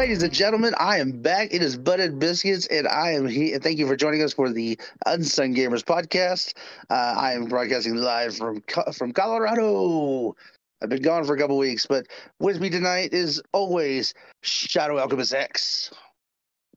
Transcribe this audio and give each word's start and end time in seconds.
Ladies 0.00 0.22
and 0.22 0.32
gentlemen, 0.32 0.72
I 0.78 0.96
am 0.96 1.20
back. 1.20 1.52
It 1.52 1.60
is 1.60 1.76
Buttered 1.76 2.18
Biscuits, 2.18 2.66
and 2.68 2.88
I 2.88 3.10
am 3.10 3.28
here. 3.28 3.58
Thank 3.58 3.78
you 3.78 3.86
for 3.86 3.94
joining 3.96 4.22
us 4.22 4.32
for 4.32 4.50
the 4.50 4.78
Unsung 5.04 5.54
Gamers 5.54 5.84
podcast. 5.84 6.54
Uh, 6.88 6.94
I 7.20 7.34
am 7.34 7.44
broadcasting 7.44 7.96
live 7.96 8.34
from 8.34 8.62
from 8.94 9.12
Colorado. 9.12 10.34
I've 10.82 10.88
been 10.88 11.02
gone 11.02 11.24
for 11.24 11.34
a 11.34 11.38
couple 11.38 11.58
weeks, 11.58 11.84
but 11.84 12.06
with 12.38 12.62
me 12.62 12.70
tonight 12.70 13.12
is 13.12 13.42
always 13.52 14.14
Shadow 14.40 14.98
Alchemist 14.98 15.34
X. 15.34 15.90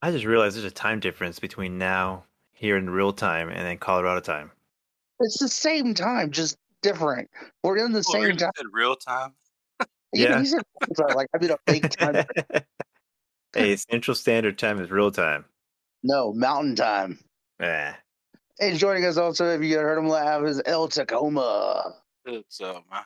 I 0.02 0.12
just 0.12 0.26
realized 0.26 0.58
there's 0.58 0.66
a 0.66 0.72
time 0.72 1.00
difference 1.00 1.40
between 1.40 1.78
now, 1.78 2.26
here 2.52 2.76
in 2.76 2.90
real 2.90 3.14
time, 3.14 3.48
and 3.48 3.66
then 3.66 3.78
Colorado 3.78 4.20
time. 4.20 4.52
It's 5.22 5.40
the 5.40 5.48
same 5.48 5.94
time, 5.94 6.30
just 6.30 6.58
different. 6.82 7.30
We're 7.64 7.78
in 7.78 7.94
the 7.94 8.04
Well, 8.06 8.22
same 8.22 8.36
time. 8.36 8.52
said 8.58 8.66
real 8.74 8.98
time. 8.98 9.32
Yeah, 10.12 10.30
Yeah. 10.30 10.40
he 10.42 10.46
said 10.46 10.62
like 11.16 11.30
I 11.34 11.38
mean 11.40 11.52
a 11.52 11.58
fake 11.72 11.90
time. 11.90 12.26
hey, 13.54 13.76
Central 13.92 14.16
Standard 14.16 14.58
Time 14.58 14.80
is 14.80 14.92
real 14.92 15.12
time. 15.12 15.46
No, 16.04 16.34
Mountain 16.34 16.76
Time. 16.76 17.20
Eh. 17.60 17.94
And 18.60 18.78
joining 18.78 19.06
us 19.06 19.18
also, 19.18 19.50
if 19.50 19.64
you 19.64 19.78
heard 19.78 19.98
him 19.98 20.08
laugh, 20.08 20.44
is 20.44 20.62
El 20.66 20.88
Tacoma. 20.88 21.96
It's 22.26 22.62
uh, 22.62 22.80
man. 22.92 23.04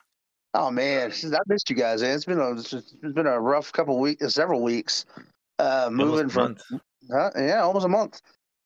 Oh 0.54 0.70
man, 0.70 1.12
I 1.12 1.38
missed 1.46 1.70
you 1.70 1.76
guys. 1.76 2.02
Man. 2.02 2.14
It's 2.14 2.24
been 2.24 2.40
a 2.40 2.52
it's 2.52 2.94
been 3.14 3.26
a 3.26 3.40
rough 3.40 3.72
couple 3.72 3.98
weeks, 3.98 4.34
several 4.34 4.62
weeks. 4.62 5.04
Uh, 5.58 5.88
moving 5.90 6.28
from 6.28 6.56
huh? 7.10 7.30
yeah, 7.36 7.62
almost 7.62 7.86
a 7.86 7.88
month. 7.88 8.22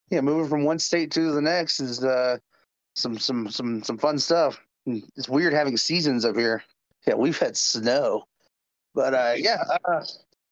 Yeah, 0.09 0.21
moving 0.21 0.49
from 0.49 0.63
one 0.63 0.79
state 0.79 1.11
to 1.11 1.31
the 1.31 1.41
next 1.41 1.79
is 1.79 2.03
uh 2.03 2.37
some 2.95 3.17
some 3.17 3.49
some 3.49 3.83
some 3.83 3.97
fun 3.97 4.19
stuff. 4.19 4.59
It's 4.85 5.29
weird 5.29 5.53
having 5.53 5.77
seasons 5.77 6.25
up 6.25 6.35
here. 6.35 6.63
Yeah, 7.07 7.15
we've 7.15 7.37
had 7.37 7.57
snow, 7.57 8.25
but 8.93 9.13
uh, 9.13 9.33
yeah, 9.37 9.63
uh, 9.85 10.03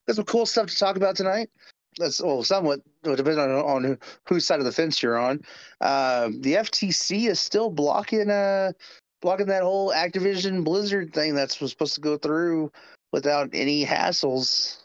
got 0.06 0.16
some 0.16 0.24
cool 0.24 0.46
stuff 0.46 0.66
to 0.66 0.78
talk 0.78 0.96
about 0.96 1.16
tonight. 1.16 1.50
That's 1.98 2.22
well, 2.22 2.42
somewhat 2.42 2.80
depending 3.02 3.38
on, 3.38 3.50
on 3.50 3.98
whose 4.26 4.46
side 4.46 4.60
of 4.60 4.64
the 4.64 4.72
fence 4.72 5.02
you're 5.02 5.18
on. 5.18 5.42
Uh, 5.80 6.28
the 6.40 6.54
FTC 6.54 7.28
is 7.28 7.38
still 7.38 7.70
blocking 7.70 8.30
uh 8.30 8.72
blocking 9.20 9.46
that 9.46 9.62
whole 9.62 9.92
Activision 9.92 10.64
Blizzard 10.64 11.12
thing 11.12 11.34
that's 11.34 11.56
supposed 11.56 11.94
to 11.94 12.00
go 12.00 12.16
through 12.16 12.72
without 13.12 13.50
any 13.52 13.84
hassles. 13.84 14.78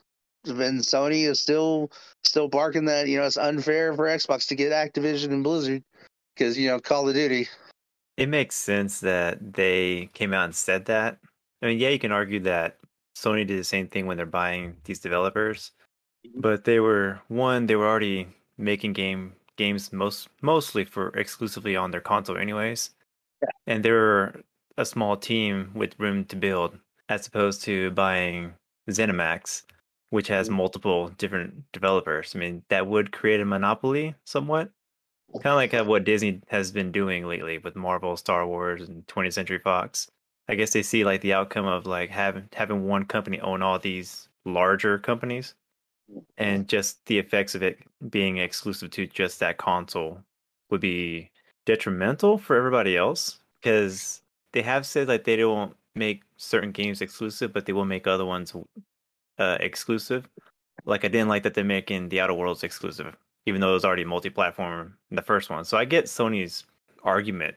And 0.46 0.80
Sony 0.80 1.28
is 1.28 1.42
still 1.42 1.92
still 2.24 2.48
barking 2.48 2.86
that 2.86 3.08
you 3.08 3.18
know 3.18 3.26
it's 3.26 3.38
unfair 3.38 3.94
for 3.94 4.06
Xbox 4.06 4.48
to 4.50 4.56
get 4.56 4.72
Activision 4.72 5.32
and 5.32 5.44
Blizzard 5.44 5.84
because 6.36 6.58
you 6.58 6.68
know 6.68 6.80
Call 6.80 7.08
of 7.08 7.16
Duty. 7.16 7.48
It 8.18 8.30
makes 8.30 8.56
sense 8.56 9.00
that 9.02 9.54
they 9.54 10.10
came 10.14 10.34
out 10.34 10.46
and 10.46 10.56
said 10.56 10.86
that. 10.86 11.20
I 11.62 11.68
mean, 11.68 11.80
yeah, 11.80 11.90
you 11.90 12.00
can 12.00 12.12
argue 12.12 12.40
that 12.42 12.78
Sony 13.18 13.46
did 13.48 13.60
the 13.60 13.64
same 13.64 13.88
thing 13.88 14.06
when 14.06 14.18
they're 14.18 14.26
buying 14.42 14.76
these 14.86 15.00
developers, 15.00 15.72
but 16.36 16.64
they 16.66 16.80
were 16.80 17.20
one, 17.30 17.66
they 17.66 17.76
were 17.76 17.88
already 17.88 18.28
making 18.58 18.94
game 18.94 19.34
games 19.58 19.92
most 19.92 20.30
mostly 20.42 20.86
for 20.86 21.10
exclusively 21.10 21.76
on 21.76 21.90
their 21.92 22.02
console, 22.02 22.38
anyways. 22.38 22.92
Yeah. 23.42 23.50
And 23.66 23.84
they 23.84 23.92
were 23.92 24.42
a 24.78 24.86
small 24.86 25.18
team 25.18 25.72
with 25.74 26.00
room 26.00 26.26
to 26.26 26.36
build, 26.36 26.78
as 27.10 27.28
opposed 27.28 27.64
to 27.64 27.92
buying 27.92 28.54
ZeniMax, 28.90 29.64
which 30.12 30.28
has 30.28 30.48
Mhm. 30.50 30.54
multiple 30.54 31.10
different 31.18 31.72
developers. 31.72 32.36
I 32.36 32.40
mean, 32.40 32.64
that 32.70 32.88
would 32.88 33.12
create 33.12 33.42
a 33.42 33.46
monopoly 33.46 34.16
somewhat 34.26 34.72
kind 35.34 35.48
of 35.54 35.56
like 35.56 35.74
uh, 35.74 35.84
what 35.84 36.04
Disney 36.06 36.42
has 36.48 36.72
been 36.72 36.92
doing 36.92 37.26
lately 37.26 37.58
with 37.58 37.76
Marvel, 37.76 38.16
Star 38.16 38.48
Wars, 38.48 38.88
and 38.88 39.06
20th 39.08 39.34
Century 39.34 39.60
Fox. 39.60 40.10
I 40.50 40.56
guess 40.56 40.72
they 40.74 40.84
see 40.84 41.04
like 41.04 41.22
the 41.22 41.34
outcome 41.34 41.66
of 41.66 41.86
like 41.86 42.10
having 42.10 42.50
having 42.54 42.86
one 42.86 43.06
company 43.06 43.40
own 43.42 43.62
all 43.62 43.80
these 43.80 44.30
larger 44.46 44.98
companies, 44.98 45.56
and 46.38 46.68
just 46.68 47.06
the 47.06 47.20
effects 47.20 47.56
of 47.56 47.64
it 47.64 47.80
being 48.10 48.38
exclusive 48.38 48.92
to 48.92 49.08
just 49.08 49.40
that 49.40 49.58
console 49.58 50.22
would 50.70 50.82
be 50.82 51.32
detrimental 51.66 52.38
for 52.38 52.56
everybody 52.56 52.96
else 52.98 53.40
because 53.62 54.22
they 54.54 54.62
have 54.62 54.86
said 54.86 55.08
like 55.08 55.24
they 55.24 55.36
don't 55.36 55.76
make 55.96 56.24
certain 56.38 56.72
games 56.72 57.02
exclusive, 57.02 57.52
but 57.54 57.66
they 57.66 57.74
will 57.74 57.86
make 57.86 58.08
other 58.08 58.26
ones 58.26 58.56
uh, 59.40 59.58
exclusive. 59.60 60.28
Like 60.86 61.04
I 61.04 61.10
didn't 61.10 61.30
like 61.30 61.44
that 61.44 61.54
they're 61.54 61.64
making 61.64 62.10
the 62.10 62.22
Outer 62.22 62.34
Worlds 62.34 62.64
exclusive 62.64 63.16
even 63.48 63.62
though 63.62 63.72
it 63.72 63.76
was 63.76 63.86
already 63.86 64.04
multi-platform 64.04 64.94
in 65.10 65.16
the 65.16 65.22
first 65.22 65.50
one. 65.50 65.64
So 65.64 65.78
I 65.78 65.86
get 65.86 66.06
Sony's 66.06 66.66
argument 67.04 67.56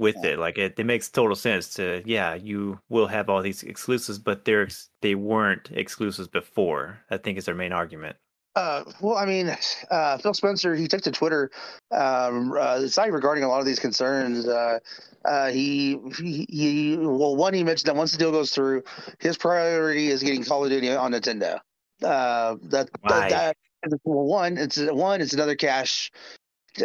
with 0.00 0.16
Yeah. 0.22 0.30
it. 0.30 0.38
Like 0.38 0.58
it, 0.58 0.74
it 0.78 0.84
makes 0.86 1.08
total 1.08 1.36
sense 1.36 1.74
to 1.74 2.02
yeah, 2.04 2.34
you 2.34 2.80
will 2.88 3.06
have 3.06 3.28
all 3.28 3.42
these 3.42 3.62
exclusives, 3.62 4.18
but 4.18 4.44
they're 4.44 4.68
they 5.02 5.14
weren't 5.14 5.70
exclusives 5.72 6.28
before. 6.28 7.00
I 7.10 7.18
think 7.18 7.38
is 7.38 7.44
their 7.44 7.54
main 7.54 7.72
argument. 7.72 8.16
Uh, 8.56 8.82
well, 9.00 9.16
I 9.16 9.26
mean, 9.26 9.54
uh, 9.90 10.18
Phil 10.18 10.34
Spencer, 10.34 10.74
he 10.74 10.88
took 10.88 11.02
to 11.02 11.12
Twitter, 11.12 11.50
um, 11.92 12.52
uh, 12.58 12.86
citing 12.88 13.12
regarding 13.14 13.44
a 13.44 13.48
lot 13.48 13.60
of 13.60 13.66
these 13.66 13.78
concerns. 13.78 14.46
Uh, 14.48 14.78
uh, 15.24 15.50
he, 15.50 15.98
he, 16.18 16.46
he, 16.48 16.96
well, 16.96 17.36
one, 17.36 17.54
he 17.54 17.62
mentioned 17.62 17.86
that 17.88 17.94
once 17.96 18.10
the 18.12 18.18
deal 18.18 18.32
goes 18.32 18.50
through, 18.52 18.82
his 19.20 19.36
priority 19.36 20.08
is 20.08 20.22
getting 20.22 20.42
Call 20.42 20.64
of 20.64 20.70
Duty 20.70 20.90
on 20.90 21.12
Nintendo. 21.12 21.60
Uh, 22.02 22.56
that, 22.62 22.88
Why? 23.02 23.28
that, 23.28 23.56
that, 23.84 24.00
well, 24.04 24.24
one, 24.26 24.56
it's 24.56 24.78
one, 24.78 25.20
it's 25.20 25.34
another 25.34 25.54
cash, 25.54 26.10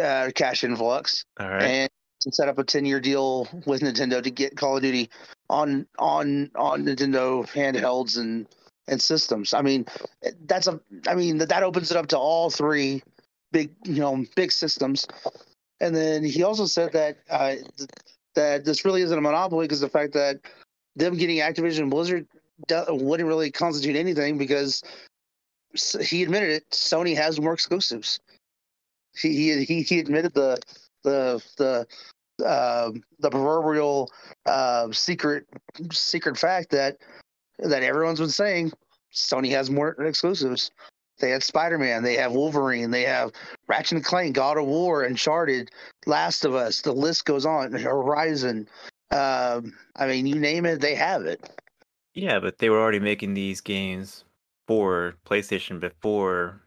uh, 0.00 0.30
cash 0.34 0.62
influx, 0.62 1.24
All 1.40 1.48
right. 1.48 1.62
and 1.62 1.90
to 2.26 2.34
set 2.34 2.48
up 2.48 2.58
a 2.58 2.64
ten 2.64 2.84
year 2.84 3.00
deal 3.00 3.48
with 3.66 3.82
Nintendo 3.82 4.22
to 4.22 4.30
get 4.30 4.56
Call 4.56 4.76
of 4.76 4.82
Duty 4.82 5.08
on 5.48 5.86
on 5.98 6.50
on 6.56 6.84
Nintendo 6.84 7.48
handhelds 7.48 8.18
and 8.18 8.46
and 8.88 9.00
systems. 9.00 9.54
I 9.54 9.62
mean, 9.62 9.86
that's 10.46 10.66
a. 10.66 10.80
I 11.06 11.14
mean 11.14 11.38
that 11.38 11.48
that 11.48 11.62
opens 11.62 11.90
it 11.90 11.96
up 11.96 12.08
to 12.08 12.18
all 12.18 12.50
three 12.50 13.02
big 13.52 13.70
you 13.84 14.00
know 14.00 14.24
big 14.34 14.52
systems. 14.52 15.06
And 15.80 15.94
then 15.94 16.24
he 16.24 16.42
also 16.42 16.66
said 16.66 16.92
that 16.92 17.18
uh, 17.30 17.56
th- 17.76 17.90
that 18.34 18.64
this 18.64 18.84
really 18.84 19.02
isn't 19.02 19.18
a 19.18 19.20
monopoly 19.20 19.64
because 19.64 19.80
the 19.80 19.88
fact 19.88 20.12
that 20.14 20.40
them 20.96 21.16
getting 21.16 21.38
Activision 21.38 21.90
Blizzard 21.90 22.26
wouldn't 22.88 23.28
really 23.28 23.50
constitute 23.50 23.96
anything 23.96 24.38
because 24.38 24.82
he 26.00 26.22
admitted 26.22 26.50
it. 26.50 26.70
Sony 26.70 27.14
has 27.14 27.40
more 27.40 27.52
exclusives. 27.52 28.20
He 29.14 29.64
he 29.64 29.82
he 29.82 29.98
admitted 30.00 30.34
the 30.34 30.58
the 31.02 31.42
the 31.56 31.86
um 32.44 33.02
the 33.20 33.30
proverbial 33.30 34.10
uh, 34.46 34.90
secret 34.92 35.46
secret 35.90 36.36
fact 36.36 36.70
that 36.70 36.98
that 37.58 37.82
everyone's 37.82 38.20
been 38.20 38.28
saying 38.28 38.72
Sony 39.14 39.50
has 39.50 39.70
more 39.70 39.92
exclusives. 40.02 40.70
They 41.18 41.30
had 41.30 41.42
Spider 41.42 41.78
Man, 41.78 42.02
they 42.02 42.16
have 42.16 42.32
Wolverine, 42.32 42.90
they 42.90 43.04
have 43.04 43.32
Ratchet 43.68 43.92
and 43.92 44.04
Clank, 44.04 44.34
God 44.34 44.58
of 44.58 44.66
War, 44.66 45.04
Uncharted, 45.04 45.70
Last 46.04 46.44
of 46.44 46.54
Us. 46.54 46.82
The 46.82 46.92
list 46.92 47.24
goes 47.24 47.46
on. 47.46 47.72
Horizon. 47.72 48.68
Um, 49.10 49.72
I 49.96 50.06
mean, 50.06 50.26
you 50.26 50.34
name 50.34 50.66
it, 50.66 50.82
they 50.82 50.94
have 50.94 51.22
it. 51.24 51.48
Yeah, 52.12 52.38
but 52.38 52.58
they 52.58 52.68
were 52.68 52.78
already 52.78 53.00
making 53.00 53.32
these 53.32 53.62
games 53.62 54.24
for 54.68 55.14
PlayStation 55.24 55.80
before 55.80 56.60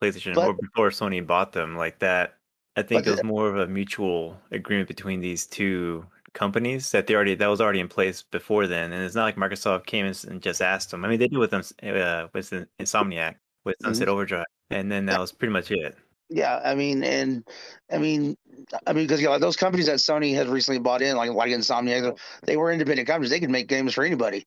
PlayStation 0.00 0.34
But- 0.36 0.46
or 0.50 0.54
before 0.54 0.90
Sony 0.90 1.26
bought 1.26 1.52
them 1.52 1.76
like 1.76 1.98
that. 1.98 2.35
I 2.76 2.82
think 2.82 3.04
But 3.04 3.08
it 3.08 3.12
was 3.12 3.24
more 3.24 3.48
of 3.48 3.56
a 3.56 3.66
mutual 3.66 4.36
agreement 4.50 4.88
between 4.88 5.20
these 5.20 5.46
two 5.46 6.06
companies 6.34 6.90
that 6.90 7.06
they 7.06 7.14
already 7.14 7.34
that 7.34 7.46
was 7.46 7.60
already 7.60 7.80
in 7.80 7.88
place 7.88 8.22
before 8.22 8.66
then, 8.66 8.92
and 8.92 9.02
it's 9.02 9.14
not 9.14 9.24
like 9.24 9.36
Microsoft 9.36 9.86
came 9.86 10.04
and 10.04 10.24
and 10.28 10.42
just 10.42 10.60
asked 10.60 10.90
them. 10.90 11.04
I 11.04 11.08
mean, 11.08 11.18
they 11.18 11.28
did 11.28 11.38
with 11.38 11.50
them 11.50 11.62
uh, 11.82 12.28
with 12.34 12.50
Insomniac 12.78 13.36
with 13.64 13.76
Sunset 13.82 14.08
Overdrive, 14.08 14.44
and 14.70 14.92
then 14.92 15.06
that 15.06 15.18
was 15.18 15.32
pretty 15.32 15.52
much 15.52 15.70
it. 15.70 15.96
Yeah, 16.28 16.60
I 16.64 16.74
mean, 16.74 17.04
and 17.04 17.44
I 17.90 17.98
mean, 17.98 18.36
I 18.86 18.92
mean, 18.92 19.04
because 19.04 19.22
you 19.22 19.28
know, 19.28 19.38
those 19.38 19.56
companies 19.56 19.86
that 19.86 19.96
Sony 19.96 20.34
has 20.34 20.48
recently 20.48 20.80
bought 20.80 21.00
in, 21.00 21.16
like 21.16 21.30
like 21.30 21.50
Insomniac, 21.50 22.18
they 22.42 22.56
were 22.56 22.70
independent 22.70 23.08
companies. 23.08 23.30
They 23.30 23.40
could 23.40 23.50
make 23.50 23.68
games 23.68 23.94
for 23.94 24.04
anybody, 24.04 24.46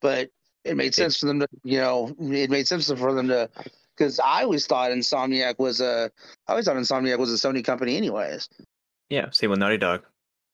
but 0.00 0.30
it 0.64 0.76
made 0.76 0.94
sense 0.94 1.18
for 1.18 1.26
them 1.26 1.40
to, 1.40 1.48
you 1.62 1.78
know, 1.78 2.14
it 2.20 2.50
made 2.50 2.66
sense 2.66 2.90
for 2.90 3.12
them 3.12 3.28
to, 3.28 3.50
because 3.96 4.18
I 4.20 4.42
always 4.42 4.66
thought 4.66 4.90
Insomniac 4.90 5.58
was 5.58 5.80
a, 5.80 6.10
I 6.46 6.52
always 6.52 6.66
thought 6.66 6.76
Insomniac 6.76 7.18
was 7.18 7.32
a 7.32 7.48
Sony 7.48 7.64
company, 7.64 7.96
anyways. 7.96 8.48
Yeah, 9.10 9.30
same 9.30 9.50
with 9.50 9.58
Naughty 9.58 9.78
Dog. 9.78 10.04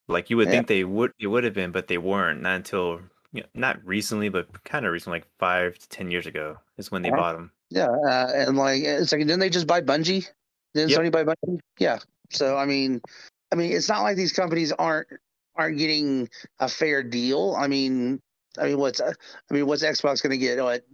Like 0.09 0.29
you 0.31 0.37
would 0.37 0.49
Yeah. 0.49 0.53
think 0.53 0.67
they 0.67 0.85
would 0.85 1.13
it 1.19 1.29
would 1.29 1.45
have 1.45 1.55
been, 1.55 1.71
but 1.71 1.87
they 1.87 1.99
weren't. 1.99 2.43
Not 2.43 2.57
until 2.57 3.01
you 3.33 3.43
know, 3.43 3.49
not 3.55 3.85
recently, 3.85 4.29
but 4.29 4.65
kind 4.65 4.85
of 4.85 4.93
recently, 4.93 5.21
like 5.21 5.29
five 5.39 5.79
to 5.79 5.89
ten 5.89 6.11
years 6.11 6.27
ago, 6.27 6.59
is 6.79 6.91
when 6.91 7.03
they 7.03 7.11
Uh-huh. 7.11 7.17
bought 7.17 7.33
them. 7.35 7.53
Yeah, 7.71 7.87
uh, 7.87 8.33
and 8.35 8.57
like 8.57 8.83
it's 8.83 9.13
like, 9.13 9.21
didn't 9.21 9.39
they 9.39 9.51
just 9.51 9.69
buy 9.69 9.81
Bungie? 9.81 10.29
Didn't 10.75 10.91
Yep. 10.91 11.01
Sony 11.01 11.13
buy 11.13 11.25
Bungie? 11.25 11.61
Yeah. 11.79 12.01
So 12.31 12.57
I 12.57 12.67
mean, 12.67 13.01
I 13.53 13.55
mean, 13.55 13.73
it's 13.73 13.89
not 13.89 14.03
like 14.03 14.17
these 14.17 14.33
companies 14.33 14.73
aren't 14.73 15.07
aren't 15.55 15.79
getting 15.79 16.29
a 16.59 16.69
fair 16.69 17.03
deal. 17.05 17.55
I 17.57 17.69
mean, 17.69 18.21
I 18.59 18.67
mean, 18.67 18.79
what's 18.79 19.01
I 19.01 19.15
mean, 19.51 19.67
what's 19.67 19.85
Xbox 19.85 20.23
going 20.23 20.31
to 20.31 20.39
get? 20.39 20.61
What 20.63 20.85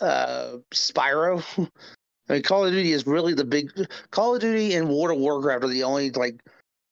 uh, 0.00 0.56
Spyro? 0.72 1.42
I 2.28 2.34
mean, 2.34 2.42
Call 2.42 2.64
of 2.64 2.72
Duty 2.72 2.92
is 2.92 3.06
really 3.06 3.34
the 3.34 3.44
big 3.44 3.70
Call 4.10 4.34
of 4.34 4.40
Duty 4.40 4.74
and 4.74 4.88
World 4.88 5.10
of 5.10 5.18
Warcraft 5.18 5.64
are 5.64 5.68
the 5.68 5.82
only 5.82 6.10
like 6.10 6.40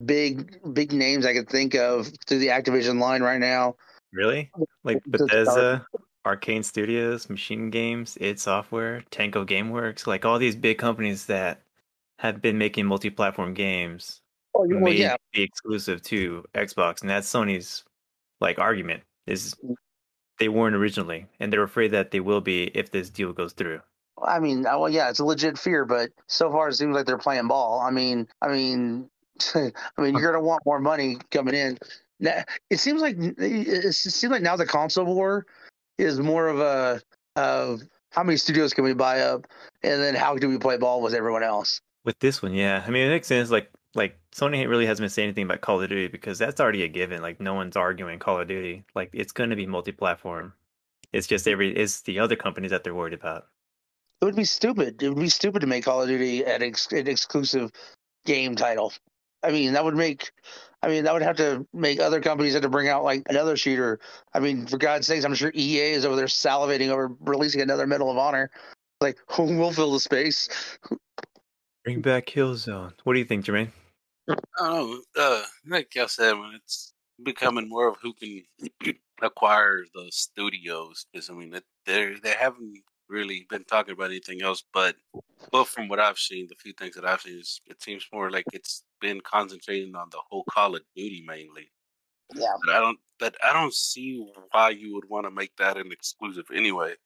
big 0.04 0.60
big 0.72 0.92
names 0.92 1.26
I 1.26 1.32
could 1.32 1.48
think 1.48 1.74
of 1.74 2.10
through 2.26 2.38
the 2.38 2.48
Activision 2.48 3.00
line 3.00 3.22
right 3.22 3.40
now. 3.40 3.76
Really? 4.12 4.50
Like 4.84 5.02
Bethesda, 5.06 5.86
Arcane 6.24 6.62
Studios, 6.62 7.30
Machine 7.30 7.70
Games, 7.70 8.18
id 8.20 8.40
Software, 8.40 9.02
Tango 9.10 9.44
GameWorks, 9.44 10.06
like 10.06 10.24
all 10.24 10.38
these 10.38 10.56
big 10.56 10.78
companies 10.78 11.26
that 11.26 11.62
have 12.18 12.42
been 12.42 12.58
making 12.58 12.86
multi-platform 12.86 13.54
games 13.54 14.22
Oh, 14.58 14.66
well, 14.66 14.80
may 14.80 14.96
yeah. 14.96 15.16
be 15.32 15.42
exclusive 15.42 16.02
to 16.02 16.44
Xbox, 16.54 17.00
and 17.02 17.10
that's 17.10 17.32
Sony's 17.32 17.84
like 18.40 18.58
argument 18.58 19.02
is 19.26 19.54
they 20.38 20.48
weren't 20.48 20.76
originally, 20.76 21.26
and 21.40 21.52
they're 21.52 21.62
afraid 21.62 21.88
that 21.92 22.10
they 22.10 22.20
will 22.20 22.40
be 22.40 22.64
if 22.74 22.90
this 22.90 23.10
deal 23.10 23.32
goes 23.32 23.52
through. 23.52 23.80
I 24.22 24.40
mean, 24.40 24.66
uh, 24.66 24.78
well, 24.78 24.88
yeah, 24.88 25.10
it's 25.10 25.20
a 25.20 25.24
legit 25.24 25.58
fear, 25.58 25.84
but 25.84 26.10
so 26.26 26.50
far 26.50 26.68
it 26.68 26.74
seems 26.74 26.94
like 26.94 27.06
they're 27.06 27.18
playing 27.18 27.48
ball. 27.48 27.80
I 27.80 27.90
mean, 27.90 28.26
I 28.42 28.48
mean, 28.48 29.08
I 29.54 29.70
mean, 29.98 30.14
you're 30.14 30.32
gonna 30.32 30.44
want 30.44 30.64
more 30.66 30.80
money 30.80 31.18
coming 31.30 31.54
in. 31.54 31.78
Now, 32.20 32.42
It 32.70 32.78
seems 32.78 33.00
like 33.00 33.16
it 33.18 33.94
seems 33.94 34.30
like 34.30 34.42
now 34.42 34.56
the 34.56 34.66
console 34.66 35.06
war 35.06 35.46
is 35.98 36.18
more 36.18 36.48
of 36.48 36.60
a 36.60 37.00
of 37.36 37.82
how 38.10 38.22
many 38.22 38.36
studios 38.36 38.74
can 38.74 38.84
we 38.84 38.94
buy 38.94 39.20
up, 39.20 39.46
and 39.82 40.02
then 40.02 40.14
how 40.14 40.36
do 40.36 40.48
we 40.48 40.58
play 40.58 40.76
ball 40.76 41.00
with 41.00 41.14
everyone 41.14 41.42
else? 41.42 41.80
With 42.04 42.18
this 42.18 42.42
one, 42.42 42.54
yeah, 42.54 42.82
I 42.86 42.90
mean 42.90 43.06
it 43.06 43.10
makes 43.10 43.26
sense. 43.26 43.50
Like 43.50 43.70
like 43.94 44.18
Sony 44.32 44.68
really 44.68 44.86
hasn't 44.86 45.04
been 45.04 45.10
saying 45.10 45.28
anything 45.28 45.44
about 45.44 45.60
Call 45.60 45.80
of 45.80 45.88
Duty 45.88 46.08
because 46.08 46.38
that's 46.38 46.60
already 46.60 46.82
a 46.82 46.88
given. 46.88 47.22
Like 47.22 47.40
no 47.40 47.54
one's 47.54 47.76
arguing 47.76 48.18
Call 48.18 48.40
of 48.40 48.48
Duty. 48.48 48.84
Like 48.94 49.10
it's 49.12 49.32
going 49.32 49.50
to 49.50 49.56
be 49.56 49.66
multi-platform. 49.66 50.52
It's 51.12 51.26
just 51.26 51.48
every 51.48 51.74
it's 51.74 52.02
the 52.02 52.18
other 52.18 52.36
companies 52.36 52.70
that 52.70 52.84
they're 52.84 52.94
worried 52.94 53.14
about. 53.14 53.46
It 54.20 54.24
would 54.24 54.36
be 54.36 54.44
stupid. 54.44 55.02
It 55.02 55.08
would 55.08 55.18
be 55.18 55.28
stupid 55.28 55.60
to 55.60 55.66
make 55.66 55.84
Call 55.84 56.02
of 56.02 56.08
Duty 56.08 56.44
an, 56.44 56.62
ex- 56.62 56.90
an 56.92 57.06
exclusive 57.06 57.70
game 58.26 58.56
title. 58.56 58.92
I 59.42 59.52
mean, 59.52 59.72
that 59.72 59.84
would 59.84 59.96
make. 59.96 60.32
I 60.82 60.88
mean, 60.88 61.04
that 61.04 61.12
would 61.12 61.22
have 61.22 61.36
to 61.36 61.66
make 61.72 62.00
other 62.00 62.20
companies 62.20 62.52
have 62.52 62.62
to 62.62 62.68
bring 62.68 62.88
out 62.88 63.04
like 63.04 63.22
another 63.28 63.56
shooter. 63.56 64.00
I 64.34 64.40
mean, 64.40 64.66
for 64.66 64.76
God's 64.76 65.06
sakes, 65.06 65.24
I'm 65.24 65.34
sure 65.34 65.52
EA 65.54 65.92
is 65.92 66.04
over 66.04 66.16
there 66.16 66.26
salivating 66.26 66.88
over 66.88 67.12
releasing 67.20 67.60
another 67.60 67.86
Medal 67.86 68.10
of 68.10 68.18
Honor. 68.18 68.50
Like, 69.00 69.18
we'll 69.38 69.72
fill 69.72 69.92
the 69.92 70.00
space. 70.00 70.48
Bring 71.88 72.02
back 72.02 72.26
Killzone. 72.26 72.92
What 73.04 73.14
do 73.14 73.18
you 73.18 73.24
think, 73.24 73.46
Jermaine? 73.46 73.70
I 74.28 74.34
don't 74.58 74.90
know. 74.90 75.00
Uh, 75.16 75.42
like 75.66 75.94
y'all 75.94 76.06
said, 76.06 76.34
when 76.34 76.52
it's 76.54 76.92
becoming 77.22 77.66
more 77.66 77.88
of 77.88 77.96
who 78.02 78.12
can 78.12 78.42
acquire 79.22 79.86
the 79.94 80.06
studios, 80.10 81.06
because 81.10 81.30
I 81.30 81.32
mean, 81.32 81.48
they 81.48 81.62
they 81.86 82.14
they 82.22 82.34
haven't 82.38 82.82
really 83.08 83.46
been 83.48 83.64
talking 83.64 83.94
about 83.94 84.10
anything 84.10 84.42
else. 84.42 84.62
But 84.74 84.96
but 85.50 85.64
from 85.64 85.88
what 85.88 85.98
I've 85.98 86.18
seen, 86.18 86.46
the 86.50 86.56
few 86.56 86.74
things 86.74 86.94
that 86.94 87.06
I've 87.06 87.22
seen, 87.22 87.38
is 87.38 87.62
it 87.66 87.82
seems 87.82 88.06
more 88.12 88.30
like 88.30 88.44
it's 88.52 88.84
been 89.00 89.22
concentrating 89.22 89.96
on 89.96 90.08
the 90.10 90.20
whole 90.28 90.44
Call 90.50 90.76
of 90.76 90.82
Duty 90.94 91.24
mainly. 91.26 91.70
Yeah. 92.34 92.52
But 92.66 92.74
I 92.74 92.80
don't. 92.80 92.98
But 93.18 93.34
I 93.42 93.54
don't 93.54 93.72
see 93.72 94.26
why 94.50 94.68
you 94.68 94.92
would 94.92 95.08
want 95.08 95.24
to 95.24 95.30
make 95.30 95.56
that 95.56 95.78
an 95.78 95.90
exclusive 95.90 96.48
anyway. 96.54 96.96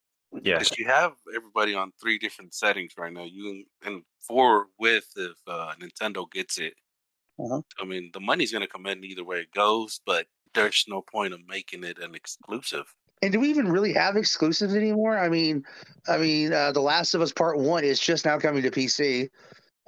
Yeah, 0.43 0.59
Because 0.59 0.79
you 0.79 0.87
have 0.87 1.13
everybody 1.35 1.75
on 1.75 1.93
three 2.01 2.19
different 2.19 2.55
settings 2.55 2.93
right 2.97 3.13
now. 3.13 3.25
You 3.25 3.65
and 3.85 4.03
four 4.21 4.67
with 4.79 5.07
if 5.17 5.37
uh, 5.47 5.75
Nintendo 5.81 6.31
gets 6.31 6.59
it. 6.59 6.75
Uh-huh. 7.39 7.61
I 7.81 7.85
mean, 7.85 8.11
the 8.13 8.21
money's 8.21 8.53
going 8.53 8.63
to 8.63 8.69
come 8.69 8.87
in 8.87 9.05
either 9.05 9.25
way 9.25 9.39
it 9.41 9.53
goes, 9.53 10.01
but 10.07 10.27
there's 10.55 10.85
no 10.89 11.03
point 11.03 11.35
of 11.35 11.41
making 11.49 11.85
it 11.85 11.99
an 11.99 12.15
exclusive. 12.15 12.85
And 13.21 13.33
do 13.33 13.41
we 13.41 13.51
even 13.51 13.71
really 13.71 13.93
have 13.93 14.17
exclusives 14.17 14.75
anymore? 14.75 15.19
I 15.19 15.29
mean, 15.29 15.65
I 16.09 16.19
mean, 16.19 16.53
uh, 16.53 16.73
The 16.73 16.81
Last 16.81 17.15
of 17.15 17.21
Us 17.21 17.33
Part 17.33 17.59
One 17.59 17.85
is 17.85 18.01
just 18.01 18.25
now 18.25 18.39
coming 18.39 18.63
to 18.63 18.71
PC. 18.71 19.29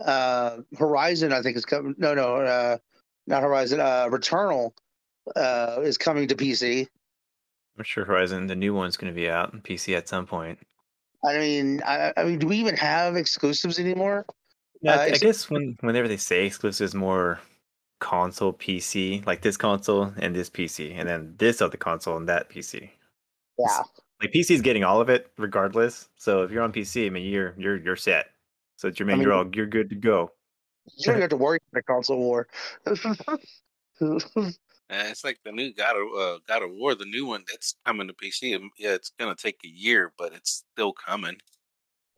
Uh, 0.05 0.59
Horizon, 0.79 1.33
I 1.33 1.43
think, 1.43 1.57
is 1.57 1.65
coming. 1.65 1.95
No, 1.99 2.15
no, 2.15 2.37
uh, 2.37 2.79
not 3.27 3.43
Horizon. 3.43 3.81
Uh, 3.81 4.09
Returnal 4.09 4.73
uh, 5.35 5.81
is 5.83 5.99
coming 5.99 6.29
to 6.29 6.37
PC. 6.37 6.87
I'm 7.77 7.85
sure 7.85 8.05
Horizon, 8.05 8.47
the 8.47 8.55
new 8.57 8.75
one's 8.75 8.97
going 8.97 9.13
to 9.13 9.17
be 9.19 9.29
out 9.29 9.53
on 9.53 9.61
PC 9.61 9.97
at 9.97 10.09
some 10.09 10.27
point. 10.27 10.59
I 11.25 11.39
mean, 11.39 11.83
I, 11.85 12.13
I 12.17 12.25
mean, 12.25 12.39
do 12.39 12.47
we 12.47 12.57
even 12.59 12.77
have 12.77 13.17
exclusives 13.17 13.79
anymore? 13.79 14.27
Yeah, 14.83 14.93
Uh, 14.93 14.97
I, 14.99 15.03
I 15.03 15.07
it's- 15.07 15.21
guess 15.21 15.51
when 15.51 15.77
whenever 15.81 16.07
they 16.09 16.17
say 16.19 16.47
exclusives, 16.47 16.81
is 16.91 16.95
more 16.95 17.41
console 18.01 18.53
PC, 18.53 19.25
like 19.27 19.41
this 19.41 19.57
console 19.57 20.13
and 20.19 20.37
this 20.37 20.51
PC, 20.51 20.95
and 20.99 21.09
then 21.09 21.35
this 21.39 21.63
other 21.63 21.79
console 21.79 22.17
and 22.19 22.29
that 22.29 22.51
PC. 22.51 22.91
Yeah, 23.59 23.83
Like 24.21 24.33
PC 24.33 24.51
is 24.51 24.61
getting 24.61 24.85
all 24.85 25.01
of 25.01 25.09
it 25.09 25.31
regardless. 25.39 26.09
So 26.17 26.43
if 26.43 26.51
you're 26.51 26.63
on 26.63 26.73
PC, 26.73 27.07
I 27.07 27.11
mean 27.11 27.25
you're 27.31 27.55
you're 27.57 27.77
you're 27.77 27.97
set. 27.97 28.27
So 28.77 28.91
Jermaine, 28.91 29.07
mean- 29.15 29.21
you're 29.23 29.33
all 29.33 29.47
you're 29.55 29.67
good 29.67 29.89
to 29.91 29.97
go. 29.97 30.31
you 30.99 31.07
don't 31.13 31.21
have 31.21 31.31
to 31.31 31.37
worry 31.37 31.59
about 31.73 31.81
a 31.81 31.83
console 31.85 32.19
war. 32.19 32.47
Uh, 34.95 35.05
it's 35.09 35.25
like 35.25 35.39
the 35.45 35.51
new 35.53 35.73
God 35.73 35.97
of 35.97 36.07
uh, 36.19 36.39
God 36.47 36.63
of 36.63 36.71
War, 36.73 36.95
the 36.95 37.05
new 37.05 37.27
one 37.27 37.45
that's 37.51 37.75
coming 37.85 38.07
to 38.07 38.15
PC. 38.15 38.55
Um, 38.55 38.71
Yeah, 38.79 38.91
it's 38.91 39.11
going 39.19 39.35
to 39.35 39.43
take 39.43 39.59
a 39.65 39.69
year, 39.69 40.13
but 40.17 40.33
it's 40.33 40.65
still 40.73 40.93
coming. 40.93 41.37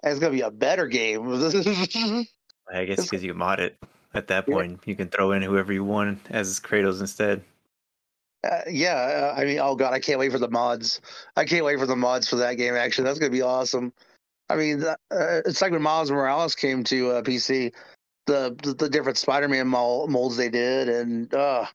it's 0.03 0.19
gonna 0.21 0.33
be 0.33 0.43
a 0.43 0.51
better 0.51 0.87
game. 0.87 1.27
I 2.73 2.85
guess 2.85 3.03
because 3.05 3.25
you 3.25 3.33
mod 3.35 3.61
it. 3.61 3.77
At 4.15 4.29
that 4.29 4.47
Yeah. 4.49 4.55
point, 4.55 4.81
you 4.87 4.97
can 4.97 5.09
throw 5.09 5.33
in 5.33 5.43
whoever 5.43 5.73
you 5.73 5.85
want 5.85 6.19
as 6.31 6.59
Kratos 6.61 7.01
instead. 7.01 7.43
Uh, 8.45 8.61
yeah, 8.71 9.33
uh, 9.37 9.41
I 9.41 9.45
mean, 9.45 9.59
oh 9.59 9.75
god, 9.75 9.93
I 9.93 9.99
can't 9.99 10.19
wait 10.19 10.33
for 10.33 10.39
the 10.39 10.51
mods. 10.51 11.01
I 11.37 11.45
can't 11.45 11.65
wait 11.65 11.79
for 11.79 11.87
the 11.87 11.97
mods 11.97 12.29
for 12.29 12.37
that 12.37 12.55
game. 12.55 12.75
Actually, 12.75 13.05
that's 13.05 13.19
gonna 13.19 13.31
be 13.31 13.43
awesome. 13.43 13.93
I 14.49 14.57
mean, 14.57 14.83
uh, 14.85 14.97
it's 15.11 15.61
like 15.61 15.73
when 15.73 15.83
Miles 15.83 16.11
Morales 16.11 16.55
came 16.55 16.85
to 16.85 17.11
uh, 17.11 17.23
PC, 17.23 17.73
the, 18.27 18.57
the 18.63 18.75
the 18.75 18.89
different 18.89 19.19
Spider-Man 19.19 19.67
mol- 19.67 20.07
molds 20.09 20.37
they 20.37 20.49
did, 20.49 20.89
and 20.89 21.33
uh, 21.35 21.67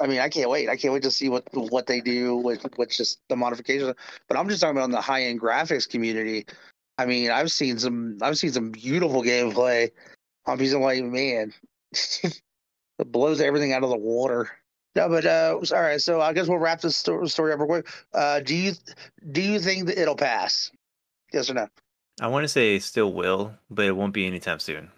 I 0.00 0.06
mean, 0.06 0.20
I 0.20 0.28
can't 0.28 0.48
wait. 0.48 0.68
I 0.68 0.76
can't 0.76 0.94
wait 0.94 1.02
to 1.02 1.10
see 1.10 1.28
what 1.28 1.44
what 1.52 1.86
they 1.86 2.00
do 2.00 2.36
with 2.36 2.66
with 2.78 2.90
just 2.90 3.20
the 3.28 3.36
modifications. 3.36 3.94
But 4.28 4.38
I'm 4.38 4.48
just 4.48 4.60
talking 4.60 4.76
about 4.76 4.86
in 4.86 4.90
the 4.92 5.00
high 5.00 5.24
end 5.24 5.40
graphics 5.40 5.88
community. 5.88 6.46
I 6.98 7.06
mean, 7.06 7.30
I've 7.30 7.52
seen 7.52 7.78
some 7.78 8.18
I've 8.22 8.38
seen 8.38 8.52
some 8.52 8.70
beautiful 8.70 9.22
gameplay 9.22 9.90
on 10.46 10.58
PC. 10.58 10.74
I'm 10.74 10.82
like, 10.82 11.04
man, 11.04 11.52
it 11.92 12.42
blows 13.06 13.40
everything 13.40 13.72
out 13.72 13.84
of 13.84 13.90
the 13.90 13.96
water. 13.96 14.50
No, 14.96 15.08
but 15.08 15.24
uh, 15.24 15.58
all 15.72 15.80
right. 15.82 16.00
So 16.00 16.20
I 16.20 16.32
guess 16.32 16.48
we'll 16.48 16.58
wrap 16.58 16.80
this 16.80 16.96
story 16.96 17.52
up 17.52 17.58
real 17.60 17.66
quick. 17.66 17.88
Uh, 18.12 18.40
do 18.40 18.56
you 18.56 18.72
do 19.30 19.42
you 19.42 19.60
think 19.60 19.86
that 19.86 20.00
it'll 20.00 20.16
pass? 20.16 20.70
Yes 21.32 21.50
or 21.50 21.54
no? 21.54 21.68
I 22.20 22.26
want 22.26 22.44
to 22.44 22.48
say 22.48 22.74
it 22.74 22.82
still 22.82 23.12
will, 23.12 23.54
but 23.70 23.86
it 23.86 23.96
won't 23.96 24.12
be 24.12 24.26
anytime 24.26 24.58
soon. 24.58 24.90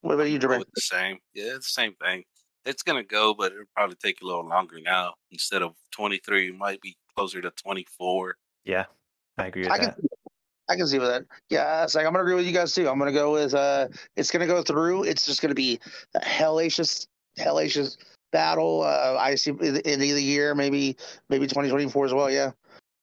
What 0.00 0.14
about 0.14 0.30
you, 0.30 0.38
Go 0.38 0.48
Jermaine? 0.48 0.58
with 0.60 0.72
the 0.74 0.80
same. 0.80 1.18
Yeah, 1.34 1.56
it's 1.56 1.66
the 1.74 1.82
same 1.82 1.94
thing. 1.94 2.24
It's 2.64 2.82
going 2.82 3.02
to 3.02 3.06
go, 3.06 3.34
but 3.34 3.52
it'll 3.52 3.64
probably 3.74 3.96
take 3.96 4.22
a 4.22 4.24
little 4.24 4.46
longer 4.46 4.76
now. 4.80 5.14
Instead 5.30 5.62
of 5.62 5.74
23, 5.92 6.48
it 6.48 6.56
might 6.56 6.80
be 6.80 6.96
closer 7.16 7.40
to 7.40 7.50
24. 7.50 8.36
Yeah, 8.64 8.84
I 9.38 9.46
agree 9.46 9.62
with 9.62 9.72
I 9.72 9.78
can, 9.78 9.86
that. 9.86 9.98
I 10.68 10.76
can 10.76 10.86
see 10.86 10.98
with 10.98 11.08
that. 11.08 11.24
Yeah, 11.50 11.84
it's 11.84 11.94
like 11.94 12.06
I'm 12.06 12.12
gonna 12.12 12.22
agree 12.22 12.36
with 12.36 12.46
you 12.46 12.52
guys 12.52 12.74
too. 12.74 12.88
I'm 12.88 12.98
gonna 12.98 13.12
go 13.12 13.32
with 13.32 13.54
uh, 13.54 13.88
it's 14.16 14.30
gonna 14.30 14.46
go 14.46 14.62
through. 14.62 15.04
It's 15.04 15.26
just 15.26 15.42
gonna 15.42 15.54
be 15.54 15.80
a 16.14 16.20
hellacious, 16.20 17.06
hellacious 17.38 17.96
battle. 18.30 18.82
Uh, 18.82 19.16
I 19.18 19.34
see 19.34 19.50
at 19.50 19.58
the 19.58 19.86
end 19.86 20.00
of 20.02 20.08
the 20.08 20.22
year, 20.22 20.54
maybe 20.54 20.96
maybe 21.28 21.46
2024 21.46 22.06
as 22.06 22.14
well. 22.14 22.30
Yeah, 22.30 22.52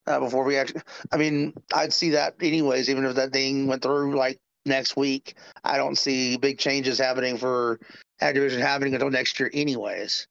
uh, 0.07 0.19
before 0.19 0.43
we 0.43 0.57
actually, 0.57 0.81
I 1.12 1.17
mean, 1.17 1.53
I'd 1.74 1.93
see 1.93 2.10
that 2.12 2.36
anyways. 2.41 2.89
Even 2.89 3.05
if 3.05 3.15
that 3.15 3.33
thing 3.33 3.67
went 3.67 3.81
through 3.81 4.15
like 4.15 4.39
next 4.65 4.95
week, 4.95 5.36
I 5.63 5.77
don't 5.77 5.98
see 5.98 6.38
big 6.38 6.57
changes 6.57 6.98
happening 6.98 7.38
for 7.38 7.79
Activision 8.21 8.59
happening 8.59 8.93
until 8.93 9.09
next 9.09 9.39
year, 9.39 9.49
anyways. 9.53 10.27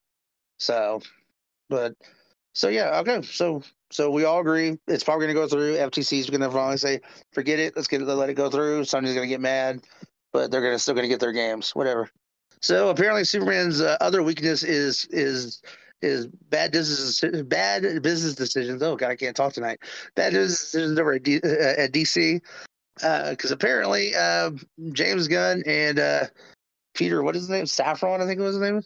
So, 0.59 1.01
but 1.69 1.95
so 2.53 2.69
yeah, 2.69 3.01
okay. 3.01 3.23
So 3.23 3.63
so 3.91 4.11
we 4.11 4.25
all 4.25 4.41
agree 4.41 4.79
it's 4.87 5.05
probably 5.05 5.27
going 5.27 5.37
to 5.37 5.43
go 5.43 5.49
through. 5.49 5.77
FTC's 5.77 6.29
going 6.29 6.41
to 6.41 6.51
finally 6.51 6.77
say, 6.77 7.01
"Forget 7.33 7.59
it. 7.59 7.75
Let's 7.77 7.89
get 7.89 8.03
it 8.03 8.05
let 8.05 8.31
it 8.31 8.35
go 8.35 8.51
through." 8.51 8.83
Sony's 8.83 9.15
going 9.15 9.23
to 9.23 9.27
get 9.27 9.41
mad, 9.41 9.81
but 10.33 10.51
they're 10.51 10.61
going 10.61 10.75
to 10.75 10.79
still 10.79 10.95
going 10.95 11.05
to 11.05 11.09
get 11.09 11.21
their 11.21 11.33
games, 11.33 11.75
whatever. 11.75 12.11
So 12.61 12.91
apparently, 12.91 13.25
Superman's 13.25 13.81
uh, 13.81 13.97
other 14.01 14.23
weakness 14.23 14.63
is 14.63 15.07
is 15.11 15.63
is 16.03 16.27
bad 16.27 16.73
business 16.73 17.21
bad 17.45 18.03
business 18.03 18.35
decisions. 18.35 18.83
Oh 18.83 18.97
God, 18.97 19.11
I 19.11 19.17
can't 19.17 19.37
talk 19.37 19.53
tonight. 19.53 19.79
Bad 20.15 20.33
business 20.33 20.61
decisions 20.61 20.99
over 20.99 21.15
at, 21.15 21.23
D, 21.23 21.41
uh, 21.43 21.49
at 21.49 21.93
DC 21.93 22.41
because 22.97 23.51
apparently 23.51 24.15
uh, 24.15 24.51
James 24.93 25.29
Gunn 25.29 25.63
and 25.67 25.99
uh, 25.99 26.25
Peter, 26.99 27.23
what 27.23 27.37
is 27.37 27.43
his 27.43 27.51
name? 27.51 27.65
Safran, 27.65 28.21
I 28.21 28.27
think 28.27 28.41
it 28.41 28.43
was 28.43 28.57
his 28.57 28.61
name. 28.63 28.83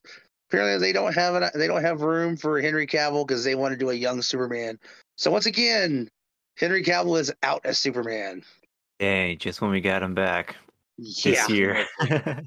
Apparently, 0.51 0.79
they 0.79 0.93
don't 0.93 1.15
have 1.15 1.35
an, 1.35 1.49
they 1.55 1.67
don't 1.67 1.83
have 1.83 2.03
room 2.03 2.37
for 2.37 2.61
Henry 2.61 2.87
Cavill 2.87 3.27
because 3.27 3.43
they 3.43 3.55
want 3.55 3.73
to 3.73 3.79
do 3.79 3.89
a 3.89 3.95
young 3.95 4.21
Superman. 4.21 4.79
So 5.17 5.31
once 5.31 5.47
again, 5.47 6.11
Henry 6.59 6.85
Cavill 6.85 7.19
is 7.19 7.33
out 7.43 7.63
as 7.65 7.79
Superman. 7.79 8.43
Dang, 9.01 9.39
just 9.39 9.63
when 9.63 9.71
we 9.71 9.81
got 9.81 10.03
him 10.03 10.13
back 10.15 10.57
Yeah. 10.99 11.31
this 11.47 11.49
year. 11.51 11.87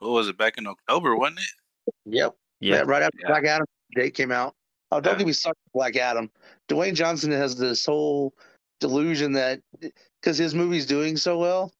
What 0.00 0.10
was 0.10 0.28
it, 0.28 0.38
back 0.38 0.58
in 0.58 0.66
October, 0.68 1.16
wasn't 1.16 1.40
it? 1.40 1.92
Yep. 2.04 2.36
yeah, 2.60 2.76
Yeah. 2.76 2.82
Right 2.86 3.02
after 3.02 3.18
Yeah. 3.20 3.26
Black 3.30 3.44
Adam 3.46 3.66
date 3.96 4.14
came 4.14 4.30
out. 4.30 4.54
Oh, 4.92 5.00
don't 5.00 5.14
Yeah. 5.14 5.18
get 5.18 5.26
me 5.26 5.32
started 5.32 5.58
Black 5.74 5.96
Adam. 5.96 6.30
Dwayne 6.68 6.94
Johnson 6.94 7.32
has 7.32 7.56
this 7.56 7.84
whole 7.84 8.32
delusion 8.78 9.32
that 9.32 9.60
because 9.80 10.38
his 10.38 10.54
movie's 10.54 10.86
doing 10.86 11.16
so 11.16 11.36
well 11.36 11.72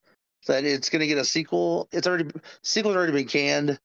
that 0.47 0.65
it's 0.65 0.89
going 0.89 1.01
to 1.01 1.07
get 1.07 1.19
a 1.19 1.25
sequel. 1.25 1.89
It's 1.93 2.07
already 2.07 2.31
sequel's 2.63 2.97
already 2.97 3.13
been 3.13 3.27
canned. 3.27 3.79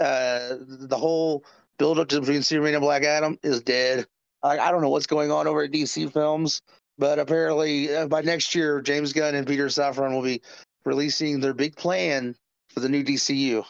Uh, 0.00 0.56
the 0.60 0.96
whole 0.96 1.44
build 1.78 1.98
up 1.98 2.08
to 2.08 2.20
between 2.20 2.42
Superman 2.42 2.74
and 2.74 2.82
Black 2.82 3.04
Adam 3.04 3.38
is 3.42 3.60
dead. 3.60 4.06
I, 4.42 4.58
I 4.58 4.70
don't 4.70 4.82
know 4.82 4.90
what's 4.90 5.06
going 5.06 5.30
on 5.30 5.46
over 5.46 5.62
at 5.62 5.72
DC 5.72 6.12
Films, 6.12 6.60
But 6.98 7.18
apparently, 7.18 7.94
uh, 7.94 8.06
by 8.06 8.22
next 8.22 8.54
year, 8.54 8.80
James 8.80 9.12
Gunn 9.12 9.34
and 9.34 9.46
Peter 9.46 9.66
Safran 9.66 10.12
will 10.12 10.22
be 10.22 10.42
releasing 10.84 11.40
their 11.40 11.54
big 11.54 11.76
plan 11.76 12.36
for 12.68 12.80
the 12.80 12.88
new 12.88 13.02
DCU. 13.02 13.64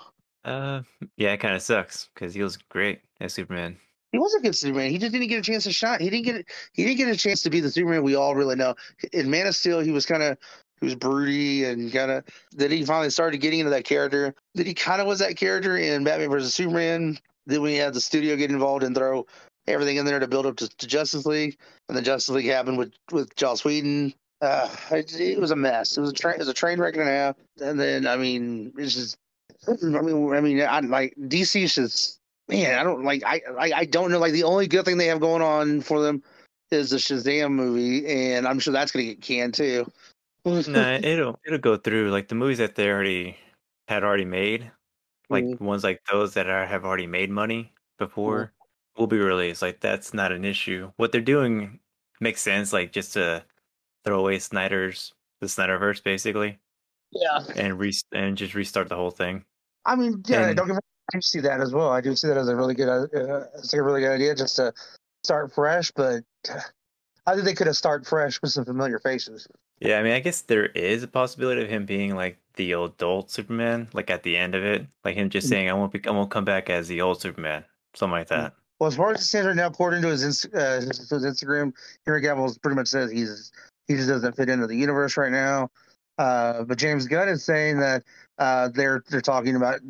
Uh, 0.44 0.82
yeah, 1.16 1.32
it 1.32 1.38
kind 1.38 1.54
of 1.54 1.62
sucks 1.62 2.10
because 2.14 2.34
he 2.34 2.42
was 2.42 2.56
great 2.56 3.00
as 3.20 3.32
Superman. 3.32 3.76
He 4.12 4.18
was 4.18 4.34
a 4.34 4.40
good 4.40 4.54
Superman. 4.54 4.90
He 4.90 4.98
just 4.98 5.12
didn't 5.12 5.28
get 5.28 5.38
a 5.38 5.42
chance 5.42 5.64
to 5.64 5.72
shine. 5.72 6.00
He 6.00 6.10
didn't 6.10 6.24
get 6.24 6.46
he 6.72 6.84
didn't 6.84 6.98
get 6.98 7.08
a 7.08 7.16
chance 7.16 7.42
to 7.42 7.50
be 7.50 7.60
the 7.60 7.70
Superman 7.70 8.02
we 8.02 8.14
all 8.14 8.34
really 8.34 8.54
know. 8.54 8.74
In 9.12 9.30
Man 9.30 9.46
of 9.46 9.56
Steel, 9.56 9.80
he 9.80 9.90
was 9.90 10.06
kind 10.06 10.22
of 10.22 10.38
was 10.84 10.94
broody 10.94 11.64
and 11.64 11.92
kind 11.92 12.10
of. 12.10 12.24
Then 12.52 12.70
he 12.70 12.84
finally 12.84 13.10
started 13.10 13.38
getting 13.38 13.60
into 13.60 13.70
that 13.70 13.84
character. 13.84 14.34
Then 14.54 14.66
he 14.66 14.74
kind 14.74 15.00
of 15.00 15.06
was 15.06 15.18
that 15.18 15.36
character 15.36 15.76
in 15.76 16.04
Batman 16.04 16.30
versus 16.30 16.54
Superman. 16.54 17.18
Then 17.46 17.62
we 17.62 17.74
had 17.74 17.94
the 17.94 18.00
studio 18.00 18.36
get 18.36 18.50
involved 18.50 18.84
and 18.84 18.94
throw 18.94 19.26
everything 19.66 19.96
in 19.96 20.06
there 20.06 20.18
to 20.18 20.28
build 20.28 20.46
up 20.46 20.56
to, 20.56 20.68
to 20.68 20.86
Justice 20.86 21.26
League, 21.26 21.58
and 21.88 21.96
the 21.96 22.02
Justice 22.02 22.34
League 22.34 22.46
happened 22.46 22.78
with 22.78 22.92
with 23.12 23.34
Joss 23.36 23.64
Whedon. 23.64 24.14
Uh, 24.40 24.68
it, 24.90 25.18
it 25.18 25.40
was 25.40 25.50
a 25.50 25.56
mess. 25.56 25.96
It 25.96 26.00
was 26.00 26.10
a 26.10 26.14
train. 26.14 26.34
It 26.34 26.40
was 26.40 26.48
a 26.48 26.54
train 26.54 26.78
wreck 26.78 26.96
and 26.96 27.08
a 27.08 27.10
half. 27.10 27.36
And 27.60 27.78
then 27.78 28.06
I 28.06 28.16
mean, 28.16 28.72
it's 28.76 28.94
just. 28.94 29.16
I 29.66 29.72
mean, 29.82 30.34
I 30.34 30.40
mean, 30.40 30.60
I 30.60 30.80
like 30.80 31.14
DC 31.18 31.72
just 31.72 32.20
man. 32.48 32.78
I 32.78 32.82
don't 32.82 33.04
like. 33.04 33.22
I, 33.24 33.40
I 33.58 33.72
I 33.72 33.84
don't 33.86 34.10
know. 34.10 34.18
Like 34.18 34.32
the 34.32 34.44
only 34.44 34.66
good 34.66 34.84
thing 34.84 34.98
they 34.98 35.06
have 35.06 35.20
going 35.20 35.42
on 35.42 35.80
for 35.80 36.00
them 36.02 36.22
is 36.70 36.90
the 36.90 36.96
Shazam 36.96 37.52
movie, 37.52 38.06
and 38.06 38.46
I'm 38.46 38.58
sure 38.58 38.72
that's 38.72 38.90
gonna 38.90 39.04
get 39.04 39.22
canned 39.22 39.54
too. 39.54 39.90
Nah, 40.44 40.98
it'll 41.02 41.38
it'll 41.46 41.58
go 41.58 41.76
through 41.76 42.10
like 42.10 42.28
the 42.28 42.34
movies 42.34 42.58
that 42.58 42.74
they 42.74 42.88
already 42.90 43.36
had 43.88 44.04
already 44.04 44.24
made, 44.24 44.70
like 45.30 45.44
Mhm. 45.44 45.60
ones 45.60 45.84
like 45.84 46.00
those 46.10 46.34
that 46.34 46.48
are 46.48 46.66
have 46.66 46.84
already 46.84 47.06
made 47.06 47.30
money 47.30 47.72
before 47.98 48.52
will 48.96 49.06
be 49.06 49.18
released. 49.18 49.62
Like 49.62 49.80
that's 49.80 50.12
not 50.14 50.32
an 50.32 50.44
issue. 50.44 50.92
What 50.96 51.12
they're 51.12 51.20
doing 51.20 51.80
makes 52.20 52.40
sense, 52.40 52.72
like 52.72 52.92
just 52.92 53.12
to 53.14 53.44
throw 54.04 54.20
away 54.20 54.38
Snyder's 54.38 55.12
the 55.40 55.46
Snyderverse 55.46 56.02
basically, 56.02 56.58
Yeah. 57.12 57.44
and 57.56 57.78
re 57.78 57.92
and 58.12 58.36
just 58.36 58.54
restart 58.54 58.88
the 58.88 58.96
whole 58.96 59.10
thing. 59.10 59.44
I 59.84 59.96
mean, 59.96 60.22
yeah, 60.26 60.48
And- 60.48 60.56
don't 60.56 60.66
get 60.66 60.74
me. 60.74 60.80
I 61.12 61.16
do 61.18 61.20
see 61.20 61.40
that 61.40 61.60
as 61.60 61.72
well. 61.74 61.90
I 61.90 62.00
do 62.00 62.16
see 62.16 62.28
that 62.28 62.38
as 62.38 62.48
a 62.48 62.56
really 62.56 62.74
good, 62.74 62.88
uh, 62.88 63.46
it's 63.58 63.72
like 63.74 63.80
a 63.80 63.82
really 63.82 64.00
good 64.00 64.12
idea 64.12 64.34
just 64.34 64.56
to 64.56 64.72
start 65.22 65.52
fresh. 65.52 65.90
But 65.90 66.22
I 67.26 67.34
think 67.34 67.44
they 67.44 67.54
could 67.54 67.66
have 67.66 67.76
started 67.76 68.06
fresh 68.06 68.40
with 68.42 68.52
some 68.52 68.64
familiar 68.64 68.98
faces. 68.98 69.48
Yeah, 69.80 69.98
I 69.98 70.02
mean, 70.02 70.12
I 70.12 70.20
guess 70.20 70.42
there 70.42 70.66
is 70.66 71.02
a 71.02 71.08
possibility 71.08 71.62
of 71.62 71.68
him 71.68 71.84
being 71.86 72.14
like 72.14 72.38
the 72.56 72.74
old 72.74 72.92
adult 72.92 73.30
Superman, 73.30 73.88
like 73.92 74.10
at 74.10 74.22
the 74.22 74.36
end 74.36 74.54
of 74.54 74.64
it, 74.64 74.86
like 75.04 75.16
him 75.16 75.30
just 75.30 75.46
Mm. 75.46 75.50
saying, 75.50 75.70
"I 75.70 75.72
won't 75.72 75.92
be, 75.92 76.06
I 76.06 76.10
won't 76.10 76.30
come 76.30 76.44
back 76.44 76.70
as 76.70 76.88
the 76.88 77.00
old 77.00 77.20
Superman," 77.20 77.64
something 77.94 78.12
like 78.12 78.28
that. 78.28 78.54
Well, 78.78 78.88
as 78.88 78.96
far 78.96 79.12
as 79.12 79.20
it 79.20 79.24
stands 79.24 79.46
right 79.46 79.56
now, 79.56 79.70
poured 79.70 79.94
into 79.94 80.08
his 80.08 80.44
uh, 80.54 80.80
his, 80.80 81.08
his 81.10 81.24
Instagram, 81.24 81.72
Henry 82.04 82.22
Cavill 82.22 82.60
pretty 82.60 82.76
much 82.76 82.88
says 82.88 83.10
he's 83.10 83.52
he 83.88 83.96
just 83.96 84.08
doesn't 84.08 84.36
fit 84.36 84.48
into 84.48 84.66
the 84.66 84.76
universe 84.76 85.16
right 85.16 85.32
now. 85.32 85.70
Uh, 86.18 86.62
but 86.62 86.78
James 86.78 87.06
Gunn 87.06 87.28
is 87.28 87.44
saying 87.44 87.80
that 87.80 88.04
uh, 88.38 88.68
they're 88.68 89.02
they're 89.08 89.20
talking 89.20 89.56
about 89.56 89.80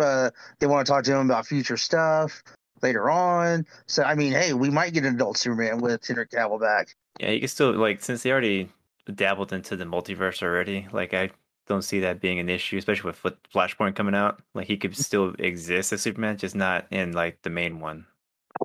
uh, 0.00 0.30
they 0.58 0.66
want 0.66 0.86
to 0.86 0.90
talk 0.90 1.04
to 1.04 1.12
him 1.14 1.30
about 1.30 1.46
future 1.46 1.76
stuff 1.76 2.42
later 2.82 3.10
on. 3.10 3.66
So 3.86 4.02
I 4.02 4.14
mean, 4.14 4.32
hey, 4.32 4.52
we 4.52 4.70
might 4.70 4.92
get 4.92 5.04
an 5.04 5.14
adult 5.14 5.36
Superman 5.36 5.78
with 5.78 6.06
Henry 6.06 6.26
Cavill 6.26 6.60
back. 6.60 6.94
Yeah, 7.20 7.30
you 7.30 7.40
can 7.40 7.48
still 7.48 7.72
like 7.72 8.02
since 8.02 8.22
they 8.22 8.30
already 8.30 8.68
dabbled 9.14 9.52
into 9.52 9.76
the 9.76 9.84
multiverse 9.84 10.42
already. 10.42 10.86
Like 10.92 11.14
I 11.14 11.30
don't 11.66 11.82
see 11.82 12.00
that 12.00 12.20
being 12.20 12.38
an 12.38 12.48
issue, 12.48 12.78
especially 12.78 13.12
with 13.22 13.36
Flashpoint 13.54 13.94
coming 13.94 14.14
out. 14.14 14.40
Like 14.54 14.66
he 14.66 14.76
could 14.76 14.96
still 14.96 15.34
exist 15.38 15.92
as 15.92 16.00
Superman, 16.02 16.36
just 16.36 16.54
not 16.54 16.86
in 16.90 17.12
like 17.12 17.40
the 17.42 17.50
main 17.50 17.80
one. 17.80 18.06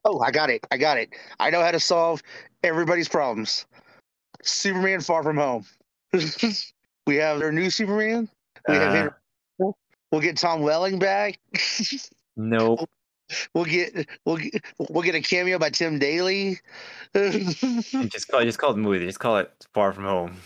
Oh, 0.05 0.19
I 0.21 0.31
got 0.31 0.49
it. 0.49 0.65
I 0.71 0.77
got 0.77 0.97
it. 0.97 1.09
I 1.39 1.49
know 1.49 1.61
how 1.61 1.71
to 1.71 1.79
solve 1.79 2.21
everybody's 2.63 3.09
problems. 3.09 3.65
Superman 4.41 5.01
Far 5.01 5.23
From 5.23 5.37
Home. 5.37 5.65
we 7.07 7.15
have 7.17 7.39
their 7.39 7.51
new 7.51 7.69
Superman. 7.69 8.29
We 8.67 8.75
have 8.75 8.83
Uh, 8.83 8.91
Henry. 8.91 9.11
We'll 10.11 10.21
get 10.21 10.37
Tom 10.37 10.61
Welling 10.61 10.99
back. 10.99 11.39
nope. 12.35 12.87
We'll 13.53 13.65
get 13.65 14.07
we'll 14.25 14.37
get 14.37 14.63
we'll 14.77 15.03
get 15.03 15.15
a 15.15 15.21
cameo 15.21 15.59
by 15.59 15.69
Tim 15.69 15.99
Daly. 15.99 16.59
just 17.13 18.27
call 18.27 18.43
just 18.43 18.57
call 18.57 18.71
it 18.71 18.75
the 18.75 18.79
movie. 18.79 19.05
Just 19.05 19.19
call 19.19 19.37
it 19.37 19.51
Far 19.73 19.93
From 19.93 20.05
Home. 20.05 20.37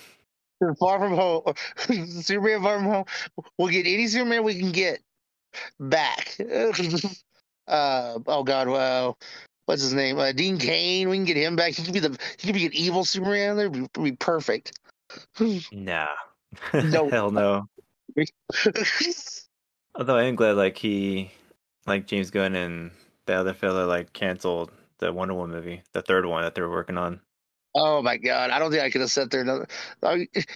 Far 0.79 0.99
From 0.99 1.15
Home. 1.15 1.43
Superman 2.07 2.61
Far 2.61 2.77
From 2.77 2.85
Home. 2.85 3.05
We'll 3.57 3.69
get 3.69 3.87
any 3.87 4.07
Superman 4.07 4.43
we 4.43 4.59
can 4.59 4.71
get 4.71 4.99
back. 5.79 6.37
uh 7.67 8.19
oh 8.27 8.43
God, 8.43 8.67
well 8.67 9.17
what's 9.65 9.81
his 9.81 9.93
name? 9.93 10.17
Uh, 10.17 10.31
Dean 10.31 10.57
Cain. 10.57 11.09
We 11.09 11.17
can 11.17 11.25
get 11.25 11.37
him 11.37 11.55
back. 11.55 11.73
He 11.73 11.83
could 11.83 11.93
be 11.93 11.99
the 11.99 12.17
he 12.37 12.47
could 12.47 12.55
be 12.55 12.65
an 12.65 12.73
evil 12.73 13.05
Superman. 13.05 13.57
That'd 13.57 13.73
be, 13.73 14.01
be 14.01 14.11
perfect. 14.13 14.79
Nah. 15.71 16.07
No. 16.73 17.09
Hell 17.09 17.31
no. 17.31 17.67
Although 19.95 20.17
I 20.17 20.23
am 20.23 20.35
glad 20.35 20.55
like 20.55 20.77
he 20.77 21.31
like 21.87 22.05
James 22.07 22.29
Gunn 22.31 22.55
and 22.55 22.91
the 23.25 23.33
other 23.33 23.53
fella 23.53 23.85
like 23.85 24.13
canceled 24.13 24.71
the 24.99 25.11
Wonder 25.13 25.33
Woman 25.33 25.55
movie, 25.55 25.81
the 25.93 26.01
third 26.01 26.25
one 26.25 26.43
that 26.43 26.55
they 26.55 26.61
were 26.61 26.69
working 26.71 26.97
on. 26.97 27.21
oh 27.75 28.01
my 28.01 28.17
God, 28.17 28.49
I 28.49 28.59
don't 28.59 28.71
think 28.71 28.83
I 28.83 28.89
could 28.89 29.01
have 29.01 29.11
sat 29.11 29.29
there. 29.31 29.41
Another, 29.41 29.67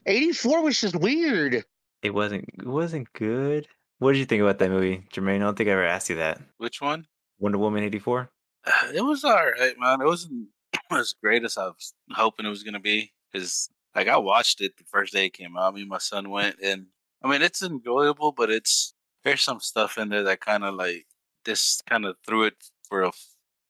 Eighty 0.05 0.31
four 0.33 0.63
was 0.63 0.79
just 0.79 0.95
weird. 0.95 1.63
It 2.01 2.13
wasn't 2.13 2.45
it 2.57 2.65
wasn't 2.67 3.11
good. 3.13 3.67
What 3.99 4.13
did 4.13 4.19
you 4.19 4.25
think 4.25 4.41
about 4.41 4.57
that 4.59 4.71
movie, 4.71 5.03
Jermaine? 5.13 5.35
I 5.35 5.39
don't 5.39 5.55
think 5.55 5.69
I 5.69 5.73
ever 5.73 5.85
asked 5.85 6.09
you 6.09 6.15
that. 6.15 6.41
Which 6.57 6.81
one? 6.81 7.05
Wonder 7.39 7.57
Woman 7.59 7.83
eighty 7.83 7.99
four? 7.99 8.29
It 8.93 9.03
was 9.03 9.23
all 9.23 9.35
right, 9.35 9.75
man. 9.79 10.01
It 10.01 10.05
wasn't 10.05 10.47
as 10.91 11.13
great 11.21 11.43
as 11.43 11.57
I 11.57 11.65
was 11.65 11.93
hoping 12.11 12.45
it 12.45 12.49
was 12.49 12.63
gonna 12.63 12.79
be. 12.79 13.11
Cause 13.33 13.69
like 13.95 14.07
I 14.07 14.17
watched 14.17 14.61
it 14.61 14.77
the 14.77 14.83
first 14.85 15.13
day 15.13 15.25
it 15.27 15.33
came 15.33 15.55
out. 15.57 15.75
Me 15.75 15.81
and 15.81 15.89
my 15.89 15.97
son 15.99 16.29
went, 16.31 16.55
and 16.63 16.87
I 17.23 17.29
mean 17.29 17.41
it's 17.43 17.61
enjoyable, 17.61 18.31
but 18.31 18.49
it's 18.49 18.93
there's 19.23 19.43
some 19.43 19.59
stuff 19.59 19.97
in 19.99 20.09
there 20.09 20.23
that 20.23 20.41
kind 20.41 20.63
of 20.63 20.73
like 20.73 21.05
this 21.45 21.81
kind 21.89 22.05
of 22.05 22.15
threw 22.25 22.43
it 22.43 22.55
for 22.87 23.03
a 23.03 23.11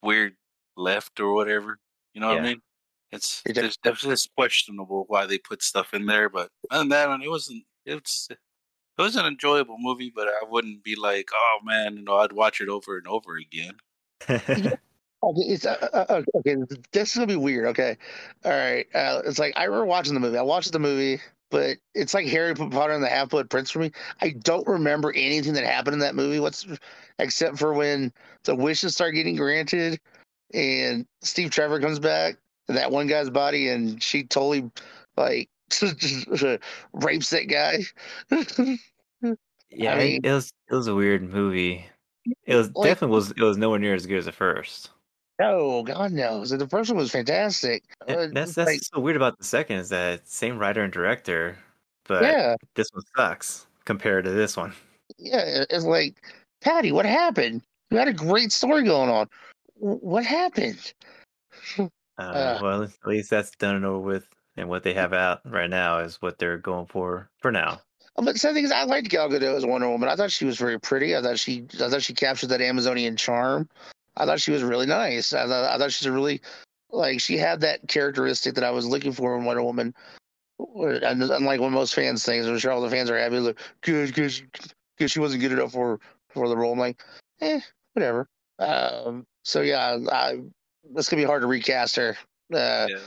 weird 0.03 0.35
left 0.77 1.19
or 1.19 1.33
whatever. 1.33 1.79
You 2.13 2.21
know 2.21 2.27
what 2.27 2.37
I 2.37 2.41
mean? 2.49 2.61
It's 3.11 3.41
It 3.45 3.53
did- 3.53 3.65
it's, 3.83 4.05
it's 4.05 4.27
questionable 4.37 5.05
why 5.07 5.25
they 5.25 5.37
put 5.37 5.61
stuff 5.63 5.93
in 5.93 6.05
there, 6.05 6.29
but 6.29 6.49
other 6.69 6.81
than 6.81 6.89
that, 6.89 7.09
one, 7.09 7.21
it 7.21 7.29
wasn't. 7.29 7.63
It's 7.85 8.27
it 8.29 8.37
was 9.01 9.15
an 9.15 9.25
enjoyable 9.25 9.77
movie, 9.79 10.11
but 10.13 10.27
I 10.27 10.41
wouldn't 10.47 10.83
be 10.83 10.95
like, 10.95 11.29
oh 11.33 11.59
man, 11.63 11.97
you 11.97 12.03
know, 12.03 12.17
I'd 12.17 12.31
watch 12.33 12.61
it 12.61 12.69
over 12.69 12.97
and 12.97 13.07
over 13.07 13.37
again. 13.37 13.73
Okay, 15.23 15.41
it's 15.41 15.67
uh, 15.67 15.77
uh, 15.93 16.05
uh, 16.09 16.21
okay. 16.37 16.55
This 16.91 17.11
is 17.11 17.15
gonna 17.15 17.27
be 17.27 17.35
weird. 17.35 17.67
Okay, 17.67 17.95
all 18.43 18.51
right. 18.51 18.87
Uh, 18.95 19.21
it's 19.23 19.37
like 19.37 19.53
I 19.55 19.65
remember 19.65 19.85
watching 19.85 20.15
the 20.15 20.19
movie. 20.19 20.35
I 20.37 20.41
watched 20.41 20.71
the 20.71 20.79
movie, 20.79 21.21
but 21.51 21.77
it's 21.93 22.13
like 22.15 22.25
Harry 22.27 22.55
Potter 22.55 22.93
and 22.93 23.03
the 23.03 23.09
Half 23.09 23.29
Blood 23.29 23.49
Prince 23.49 23.69
for 23.69 23.79
me. 23.79 23.91
I 24.21 24.29
don't 24.41 24.67
remember 24.67 25.13
anything 25.13 25.53
that 25.53 25.63
happened 25.65 25.93
in 25.93 25.99
that 25.99 26.15
movie. 26.15 26.39
What's 26.39 26.65
except 27.19 27.59
for 27.59 27.73
when 27.73 28.11
the 28.45 28.55
wishes 28.55 28.93
start 28.95 29.13
getting 29.13 29.35
granted, 29.35 29.99
and 30.53 31.05
Steve 31.21 31.51
Trevor 31.51 31.79
comes 31.79 31.99
back, 31.99 32.37
and 32.67 32.75
that 32.77 32.91
one 32.91 33.05
guy's 33.07 33.29
body, 33.29 33.67
and 33.69 34.01
she 34.01 34.23
totally 34.23 34.71
like 35.17 35.49
rapes 36.93 37.29
that 37.29 37.47
guy. 37.49 37.79
yeah, 39.69 39.93
I 39.93 39.97
it- 39.97 39.97
mean- 39.97 40.21
it 40.25 40.31
was 40.31 40.51
it 40.71 40.75
was 40.75 40.87
a 40.87 40.95
weird 40.95 41.21
movie. 41.31 41.85
It 42.45 42.55
was 42.55 42.71
Like- 42.75 42.89
definitely 42.91 43.15
was 43.15 43.31
it 43.31 43.39
was 43.41 43.57
nowhere 43.57 43.79
near 43.79 43.93
as 43.95 44.05
good 44.05 44.17
as 44.19 44.25
the 44.25 44.31
first. 44.31 44.89
No, 45.41 45.83
God 45.83 46.11
no. 46.11 46.43
So 46.45 46.57
the 46.57 46.67
first 46.67 46.89
one 46.89 46.97
was 46.97 47.11
fantastic. 47.11 47.83
Yeah, 48.07 48.15
Uh, 48.15 48.27
that's 48.31 48.53
that's 48.55 48.67
like, 48.69 48.81
so 48.83 48.99
weird 48.99 49.15
about 49.17 49.37
the 49.37 49.43
second 49.43 49.77
is 49.77 49.89
that 49.89 50.27
same 50.27 50.57
writer 50.57 50.83
and 50.83 50.93
director, 50.93 51.57
but 52.07 52.23
yeah. 52.23 52.55
this 52.75 52.89
one 52.93 53.03
sucks 53.15 53.67
compared 53.85 54.25
to 54.25 54.31
this 54.31 54.55
one. 54.57 54.73
yeah, 55.17 55.63
it's 55.69 55.85
like, 55.85 56.15
Patty, 56.61 56.91
what 56.91 57.05
happened? 57.05 57.61
You 57.89 57.97
had 57.97 58.07
a 58.07 58.13
great 58.13 58.51
story 58.51 58.83
going 58.83 59.09
on. 59.09 59.27
What 59.75 60.23
happened? 60.25 60.93
Uh, 61.77 61.87
Uh. 62.17 62.59
well, 62.61 62.83
at 62.83 62.91
least 63.05 63.31
that's 63.31 63.51
done 63.51 63.75
and 63.77 63.85
over 63.85 63.99
with, 63.99 64.27
and 64.55 64.69
what 64.69 64.83
they 64.83 64.93
have 64.93 65.11
out 65.11 65.41
right 65.49 65.69
now 65.69 65.97
is 65.99 66.21
what 66.21 66.37
they're 66.37 66.57
going 66.57 66.85
for 66.85 67.29
for 67.39 67.51
now. 67.51 67.81
Um, 68.15 68.25
But 68.25 68.35
the 68.39 68.53
thing 68.53 68.63
is, 68.63 68.71
I 68.71 68.83
liked 68.83 69.09
Gal 69.09 69.27
Gadot 69.29 69.55
as 69.55 69.65
Wonder 69.65 69.89
Woman. 69.89 70.07
I 70.07 70.15
thought 70.15 70.29
she 70.29 70.45
was 70.45 70.57
very 70.57 70.79
pretty. 70.79 71.15
I 71.15 71.21
thought 71.21 71.39
she, 71.39 71.65
I 71.81 71.89
thought 71.89 72.03
she 72.03 72.13
captured 72.13 72.47
that 72.47 72.61
Amazonian 72.61 73.17
charm. 73.17 73.67
I 74.17 74.25
thought 74.25 74.41
she 74.41 74.51
was 74.51 74.63
really 74.63 74.85
nice. 74.85 75.33
I 75.33 75.47
thought, 75.47 75.73
I 75.73 75.77
thought 75.77 75.91
she's 75.91 76.07
a 76.07 76.11
really, 76.11 76.41
like, 76.89 77.19
she 77.21 77.37
had 77.37 77.61
that 77.61 77.87
characteristic 77.87 78.55
that 78.55 78.63
I 78.63 78.71
was 78.71 78.85
looking 78.85 79.13
for 79.13 79.37
in 79.37 79.45
Wonder 79.45 79.63
Woman. 79.63 79.93
And 80.59 81.23
unlike 81.23 81.59
what 81.59 81.71
most 81.71 81.95
fans 81.95 82.23
think, 82.23 82.45
I'm 82.45 82.57
sure 82.59 82.71
all 82.71 82.81
the 82.81 82.89
fans 82.89 83.09
are 83.09 83.17
happy. 83.17 83.39
Like, 83.39 83.59
good, 83.81 84.13
good, 84.13 84.33
because 84.97 85.11
she 85.11 85.19
wasn't 85.19 85.41
good 85.41 85.53
enough 85.53 85.71
for 85.71 85.99
for 86.29 86.47
the 86.47 86.55
role. 86.55 86.73
I'm 86.73 86.79
like, 86.79 87.03
eh, 87.41 87.59
whatever. 87.93 88.27
Um, 88.59 89.25
so 89.43 89.61
yeah, 89.61 89.97
I, 90.11 90.39
it's 90.95 91.09
gonna 91.09 91.21
be 91.21 91.27
hard 91.27 91.41
to 91.41 91.47
recast 91.47 91.95
her. 91.95 92.15
Uh, 92.53 92.87
yeah. 92.89 92.97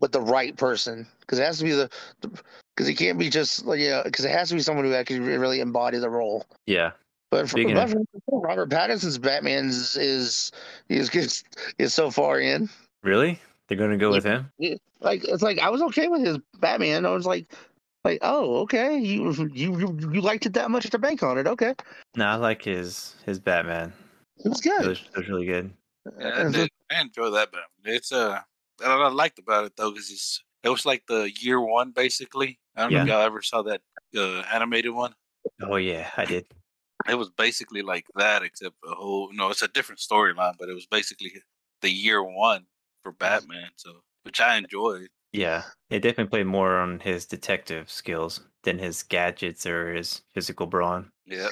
with 0.00 0.12
the 0.12 0.20
right 0.20 0.56
person 0.56 1.06
because 1.20 1.38
it 1.38 1.44
has 1.44 1.58
to 1.58 1.64
be 1.64 1.72
the 1.72 1.90
because 2.20 2.88
it 2.88 2.94
can't 2.94 3.18
be 3.18 3.30
just 3.30 3.64
like 3.64 3.80
yeah 3.80 4.02
because 4.04 4.24
it 4.24 4.30
has 4.30 4.50
to 4.50 4.54
be 4.54 4.60
someone 4.60 4.84
who 4.84 4.92
actually 4.92 5.20
really 5.20 5.60
embody 5.60 5.98
the 5.98 6.10
role. 6.10 6.44
Yeah, 6.66 6.92
But 7.30 7.48
for, 7.50 7.62
but 7.62 7.76
of- 7.76 7.96
for 8.28 8.40
Robert 8.40 8.70
Pattinson's 8.70 9.18
Batman's 9.18 9.96
is 9.96 10.52
is 10.88 11.08
is 11.14 11.44
is 11.78 11.94
so 11.94 12.10
far 12.10 12.38
in. 12.40 12.68
really? 13.02 13.40
They're 13.68 13.76
gonna 13.76 13.96
go 13.96 14.10
with 14.12 14.22
him. 14.24 14.50
Yeah, 14.58 14.76
like 15.00 15.24
it's 15.24 15.42
like 15.42 15.58
I 15.58 15.70
was 15.70 15.82
okay 15.82 16.06
with 16.06 16.24
his 16.24 16.38
Batman. 16.60 17.04
I 17.04 17.10
was 17.10 17.26
like, 17.26 17.52
like 18.04 18.20
oh 18.22 18.58
okay, 18.58 18.96
you 18.96 19.32
you 19.52 19.76
you, 19.76 19.98
you 20.12 20.20
liked 20.20 20.46
it 20.46 20.52
that 20.54 20.70
much 20.70 20.88
to 20.90 20.98
bank 20.98 21.24
on 21.24 21.36
it. 21.36 21.48
Okay, 21.48 21.74
No, 22.16 22.26
I 22.26 22.36
like 22.36 22.62
his 22.62 23.16
his 23.26 23.40
Batman. 23.40 23.92
it 24.44 24.48
was 24.48 24.60
It 24.60 24.68
good. 24.68 24.86
was, 24.86 25.00
it 25.00 25.16
was 25.16 25.28
really 25.28 25.46
good. 25.46 25.72
Yeah, 26.20 26.46
I, 26.46 26.52
did. 26.52 26.70
I 26.92 27.00
enjoy 27.00 27.30
that 27.30 27.50
Batman. 27.50 27.96
It's 27.96 28.12
uh, 28.12 28.38
what 28.78 28.88
I 28.88 29.08
liked 29.08 29.40
about 29.40 29.64
it 29.64 29.72
though 29.76 29.92
is 29.96 30.08
it's 30.12 30.44
it 30.62 30.68
was 30.68 30.86
like 30.86 31.02
the 31.08 31.28
year 31.40 31.60
one 31.60 31.90
basically. 31.90 32.60
I 32.76 32.82
don't 32.82 32.92
know 32.92 33.02
if 33.02 33.08
y'all 33.08 33.22
ever 33.22 33.42
saw 33.42 33.62
that 33.62 33.80
uh, 34.16 34.42
animated 34.52 34.92
one. 34.94 35.12
Oh 35.60 35.74
yeah, 35.74 36.08
I 36.16 36.24
did. 36.24 36.46
It 37.08 37.14
was 37.14 37.30
basically 37.30 37.82
like 37.82 38.06
that, 38.16 38.42
except 38.42 38.74
a 38.84 38.94
whole 38.94 39.32
no, 39.32 39.50
it's 39.50 39.62
a 39.62 39.68
different 39.68 40.00
storyline, 40.00 40.54
but 40.58 40.68
it 40.68 40.74
was 40.74 40.86
basically 40.86 41.32
the 41.82 41.90
year 41.90 42.22
one 42.22 42.66
for 43.02 43.12
Batman. 43.12 43.68
So 43.76 44.02
which 44.24 44.40
I 44.40 44.56
enjoyed. 44.56 45.08
Yeah, 45.32 45.62
it 45.90 46.00
definitely 46.00 46.30
played 46.30 46.46
more 46.46 46.76
on 46.78 47.00
his 47.00 47.26
detective 47.26 47.90
skills 47.90 48.40
than 48.64 48.78
his 48.78 49.02
gadgets 49.02 49.66
or 49.66 49.94
his 49.94 50.22
physical 50.34 50.66
brawn. 50.66 51.10
Yeah, 51.26 51.48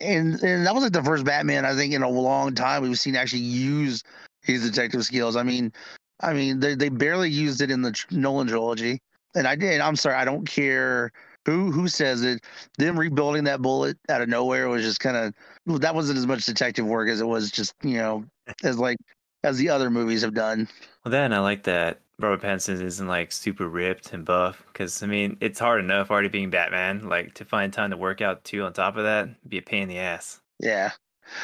and 0.00 0.42
and 0.42 0.66
that 0.66 0.74
was 0.74 0.82
like 0.84 0.92
the 0.92 1.02
first 1.02 1.24
Batman 1.24 1.64
I 1.64 1.74
think 1.74 1.94
in 1.94 2.02
a 2.02 2.08
long 2.08 2.54
time 2.54 2.82
we've 2.82 2.98
seen 2.98 3.16
actually 3.16 3.42
use 3.42 4.02
his 4.42 4.68
detective 4.68 5.04
skills. 5.04 5.36
I 5.36 5.42
mean, 5.42 5.72
I 6.20 6.32
mean 6.32 6.60
they 6.60 6.74
they 6.74 6.88
barely 6.88 7.30
used 7.30 7.60
it 7.60 7.70
in 7.70 7.82
the 7.82 7.98
Nolan 8.10 8.48
trilogy, 8.48 9.00
and 9.34 9.46
I 9.46 9.56
did. 9.56 9.80
I'm 9.80 9.96
sorry, 9.96 10.16
I 10.16 10.24
don't 10.24 10.46
care 10.46 11.12
who 11.46 11.70
who 11.70 11.88
says 11.88 12.22
it. 12.22 12.44
Them 12.78 12.98
rebuilding 12.98 13.44
that 13.44 13.62
bullet 13.62 13.96
out 14.08 14.22
of 14.22 14.28
nowhere 14.28 14.68
was 14.68 14.82
just 14.82 15.00
kind 15.00 15.16
of 15.16 15.80
that 15.80 15.94
wasn't 15.94 16.18
as 16.18 16.26
much 16.26 16.46
detective 16.46 16.86
work 16.86 17.08
as 17.08 17.20
it 17.20 17.26
was 17.26 17.50
just 17.50 17.74
you 17.82 17.98
know 17.98 18.24
as 18.62 18.78
like 18.78 18.98
as 19.42 19.58
the 19.58 19.68
other 19.68 19.90
movies 19.90 20.22
have 20.22 20.34
done. 20.34 20.68
Well, 21.04 21.12
then 21.12 21.32
I 21.32 21.40
like 21.40 21.64
that 21.64 22.00
Robert 22.18 22.42
Pattinson 22.42 22.80
isn't 22.80 23.06
like 23.06 23.32
super 23.32 23.68
ripped 23.68 24.12
and 24.12 24.24
buff 24.24 24.62
because 24.72 25.02
I 25.02 25.06
mean 25.06 25.36
it's 25.40 25.58
hard 25.58 25.80
enough 25.80 26.10
already 26.10 26.28
being 26.28 26.50
Batman. 26.50 27.08
Like 27.08 27.34
to 27.34 27.44
find 27.44 27.72
time 27.72 27.90
to 27.90 27.96
work 27.96 28.20
out 28.20 28.44
too 28.44 28.62
on 28.62 28.72
top 28.72 28.96
of 28.96 29.04
that 29.04 29.48
be 29.48 29.58
a 29.58 29.62
pain 29.62 29.84
in 29.84 29.88
the 29.88 29.98
ass. 29.98 30.40
Yeah. 30.60 30.92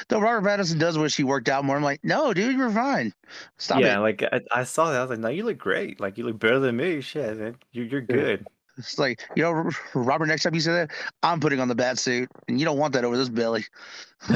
Though 0.09 0.21
Robert 0.21 0.47
Pattinson 0.47 0.78
does 0.78 0.99
wish 0.99 1.16
he 1.16 1.25
worked 1.25 1.49
out 1.49 1.64
more. 1.64 1.76
I'm 1.76 1.83
like, 1.83 2.04
no, 2.04 2.35
dude, 2.35 2.57
you're 2.57 2.71
fine. 2.71 3.14
Stop 3.57 3.80
yeah, 3.80 3.97
it. 3.97 4.00
like 4.00 4.23
I, 4.23 4.40
I 4.52 4.64
saw 4.64 4.90
that. 4.90 4.99
I 4.99 5.00
was 5.00 5.11
like, 5.11 5.21
no, 5.21 5.28
you 5.28 5.45
look 5.45 5.59
great. 5.59 6.00
Like 6.00 6.19
you 6.19 6.25
look 6.25 6.38
better 6.38 6.59
than 6.59 6.76
me. 6.76 7.00
Shit, 7.00 7.38
man. 7.38 7.57
You're 7.73 7.87
you're 7.87 8.00
good. 8.02 8.47
It's 8.81 8.99
like, 8.99 9.23
you 9.37 9.43
know, 9.43 9.71
Robert, 9.95 10.27
next 10.27 10.43
time 10.43 10.55
you 10.55 10.61
say 10.61 10.73
that, 10.73 10.91
I'm 11.23 11.41
putting 11.41 11.61
on 11.61 11.69
the 11.69 11.75
bat 11.75 11.99
suit, 11.99 12.29
and 12.49 12.59
you 12.59 12.65
don't 12.65 12.79
want 12.79 12.93
that 12.95 13.05
over 13.05 13.17
this 13.17 13.29
belly. 13.29 13.65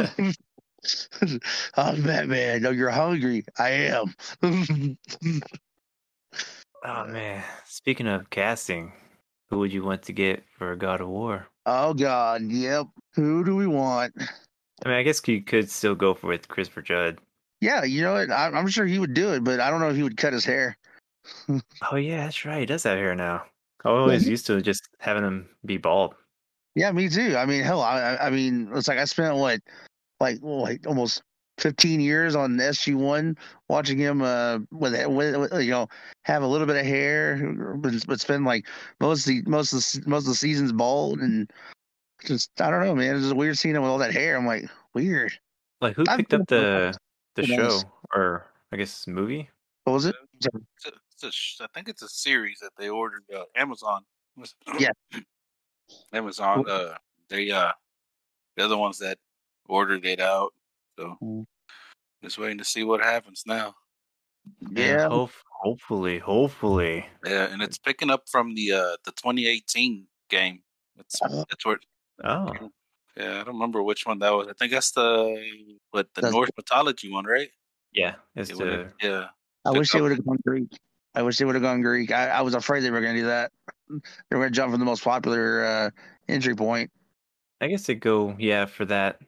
I'm 1.76 2.02
Batman. 2.02 2.62
No, 2.62 2.70
you're 2.70 2.90
hungry. 2.90 3.44
I 3.58 3.70
am. 3.70 4.14
Oh 6.86 7.06
man. 7.06 7.42
Speaking 7.64 8.06
of 8.06 8.28
casting, 8.28 8.92
who 9.48 9.58
would 9.60 9.72
you 9.72 9.82
want 9.82 10.02
to 10.02 10.12
get 10.12 10.44
for 10.58 10.76
God 10.76 11.00
of 11.00 11.08
War? 11.08 11.48
oh, 11.66 11.94
God. 11.94 12.42
Yep. 12.42 12.88
Who 13.14 13.42
do 13.42 13.56
we 13.56 13.66
want? 13.66 14.12
I 14.84 14.88
mean, 14.88 14.98
I 14.98 15.02
guess 15.02 15.26
you 15.26 15.42
could 15.42 15.70
still 15.70 15.94
go 15.94 16.12
for 16.12 16.26
with 16.26 16.48
Christopher 16.48 16.82
Judge. 16.82 17.16
Yeah, 17.60 17.84
you 17.84 18.02
know 18.02 18.12
what? 18.12 18.30
I'm, 18.30 18.54
I'm 18.54 18.68
sure 18.68 18.84
he 18.84 18.98
would 18.98 19.14
do 19.14 19.32
it, 19.32 19.42
but 19.44 19.60
I 19.60 19.70
don't 19.70 19.80
know 19.80 19.88
if 19.88 19.96
he 19.96 20.02
would 20.02 20.18
cut 20.18 20.34
his 20.34 20.44
hair. 20.44 20.76
Oh 21.90 21.96
yeah, 21.96 22.24
that's 22.24 22.44
right. 22.44 22.60
He 22.60 22.66
does 22.66 22.82
have 22.82 22.98
hair 22.98 23.14
now. 23.14 23.44
I 23.84 23.90
always 23.90 24.28
used 24.28 24.46
to 24.46 24.60
just 24.62 24.88
having 24.98 25.24
him 25.24 25.48
be 25.64 25.76
bald. 25.76 26.14
Yeah, 26.74 26.90
me 26.92 27.08
too. 27.08 27.36
I 27.36 27.46
mean, 27.46 27.62
hell, 27.62 27.82
I, 27.82 28.16
I- 28.16 28.30
mean, 28.30 28.70
it's 28.74 28.88
like 28.88 28.98
I 28.98 29.04
spent 29.04 29.36
what, 29.36 29.60
like, 30.20 30.38
like 30.42 30.86
almost 30.86 31.22
15 31.58 32.00
years 32.00 32.34
on 32.34 32.56
SG 32.56 32.94
One 32.96 33.36
watching 33.68 33.98
him, 33.98 34.22
uh, 34.22 34.58
with, 34.72 35.06
with, 35.06 35.52
you 35.62 35.70
know, 35.70 35.88
have 36.24 36.42
a 36.42 36.46
little 36.46 36.66
bit 36.66 36.76
of 36.76 36.84
hair, 36.86 37.54
but, 37.76 37.92
but 38.06 38.20
spend 38.20 38.44
like 38.44 38.66
most 39.00 39.20
of 39.20 39.26
the 39.26 39.42
most 39.46 39.72
of 39.72 39.78
the, 39.78 40.08
most 40.08 40.22
of 40.22 40.28
the 40.28 40.34
seasons 40.34 40.72
bald, 40.72 41.20
and 41.20 41.50
just 42.24 42.50
I 42.60 42.70
don't 42.70 42.84
know, 42.84 42.94
man. 42.94 43.14
It's 43.14 43.24
just 43.24 43.36
weird 43.36 43.58
seeing 43.58 43.76
him 43.76 43.82
with 43.82 43.90
all 43.90 43.98
that 43.98 44.12
hair. 44.12 44.36
I'm 44.36 44.46
like, 44.46 44.68
weird. 44.94 45.32
Like 45.80 45.94
who 45.94 46.04
picked 46.04 46.34
up 46.34 46.48
the 46.48 46.96
the 47.36 47.46
show 47.46 47.82
or 48.14 48.46
I 48.72 48.76
guess 48.76 49.06
movie? 49.06 49.50
What 49.84 49.92
was 49.92 50.06
it? 50.06 50.16
It's 50.46 50.86
a, 50.86 50.92
it's 51.12 51.22
a 51.24 51.32
sh- 51.32 51.60
I 51.60 51.66
think 51.74 51.88
it's 51.88 52.02
a 52.02 52.08
series 52.08 52.58
that 52.60 52.72
they 52.78 52.88
ordered 52.88 53.24
uh, 53.34 53.44
Amazon. 53.56 54.04
Yeah. 54.78 54.90
Amazon. 56.12 56.64
Uh, 56.68 56.94
they 57.28 57.50
uh, 57.50 57.72
they're 58.56 58.68
the 58.68 58.78
ones 58.78 58.98
that 58.98 59.18
ordered 59.68 60.04
it 60.06 60.20
out. 60.20 60.52
So 60.98 61.16
Mm. 61.22 61.44
just 62.22 62.38
waiting 62.38 62.58
to 62.58 62.64
see 62.64 62.84
what 62.84 63.00
happens 63.02 63.42
now. 63.46 63.74
Yeah. 64.70 65.08
Hope, 65.08 65.30
hopefully, 65.62 66.18
hopefully. 66.18 67.06
Yeah, 67.24 67.44
and 67.52 67.62
it's 67.62 67.78
picking 67.78 68.10
up 68.10 68.24
from 68.30 68.54
the 68.54 68.72
uh 68.72 68.96
the 69.04 69.12
2018 69.12 70.06
game. 70.30 70.62
That's 70.96 71.18
Oh. 71.22 71.44
that's 71.50 71.64
where. 71.64 71.78
Oh, 72.22 72.52
Yeah, 73.16 73.40
I 73.40 73.44
don't 73.44 73.54
remember 73.54 73.82
which 73.82 74.06
one 74.06 74.18
that 74.20 74.30
was. 74.30 74.48
I 74.48 74.52
think 74.52 74.70
that's 74.72 74.92
the 74.92 75.08
what 75.90 76.08
the 76.14 76.20
That's- 76.20 76.32
Norse 76.32 76.50
mythology 76.56 77.10
one, 77.10 77.24
right? 77.24 77.50
yeah. 77.92 78.16
It's 78.36 78.50
It 78.50 78.58
the 78.58 78.92
yeah. 79.02 79.28
I 79.64 79.70
wish 79.70 79.90
they 79.90 80.00
would 80.00 80.10
have 80.12 80.24
gone 80.24 80.38
Greek. 80.46 80.68
I 81.14 81.22
wish 81.22 81.38
they 81.38 81.44
would 81.44 81.54
have 81.54 81.62
gone 81.62 81.80
Greek. 81.80 82.10
I, 82.10 82.28
I 82.28 82.40
was 82.42 82.54
afraid 82.54 82.80
they 82.80 82.90
were 82.90 83.00
going 83.00 83.14
to 83.14 83.20
do 83.20 83.26
that. 83.26 83.52
They 83.88 83.96
were 84.32 84.38
going 84.38 84.50
to 84.50 84.54
jump 84.54 84.72
from 84.72 84.80
the 84.80 84.86
most 84.86 85.04
popular 85.04 85.64
uh, 85.64 85.90
entry 86.28 86.54
point. 86.54 86.90
I 87.60 87.68
guess 87.68 87.86
they 87.86 87.94
go 87.94 88.34
yeah 88.38 88.66
for 88.66 88.84
that, 88.86 89.20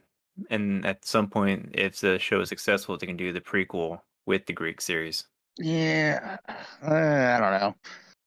and 0.50 0.84
at 0.84 1.04
some 1.04 1.28
point, 1.28 1.70
if 1.72 2.00
the 2.00 2.18
show 2.18 2.40
is 2.40 2.48
successful, 2.48 2.96
they 2.98 3.06
can 3.06 3.16
do 3.16 3.32
the 3.32 3.40
prequel 3.40 4.00
with 4.26 4.46
the 4.46 4.52
Greek 4.52 4.80
series. 4.80 5.24
Yeah, 5.58 6.36
uh, 6.82 6.90
I 6.90 7.38
don't 7.40 7.60
know. 7.60 7.74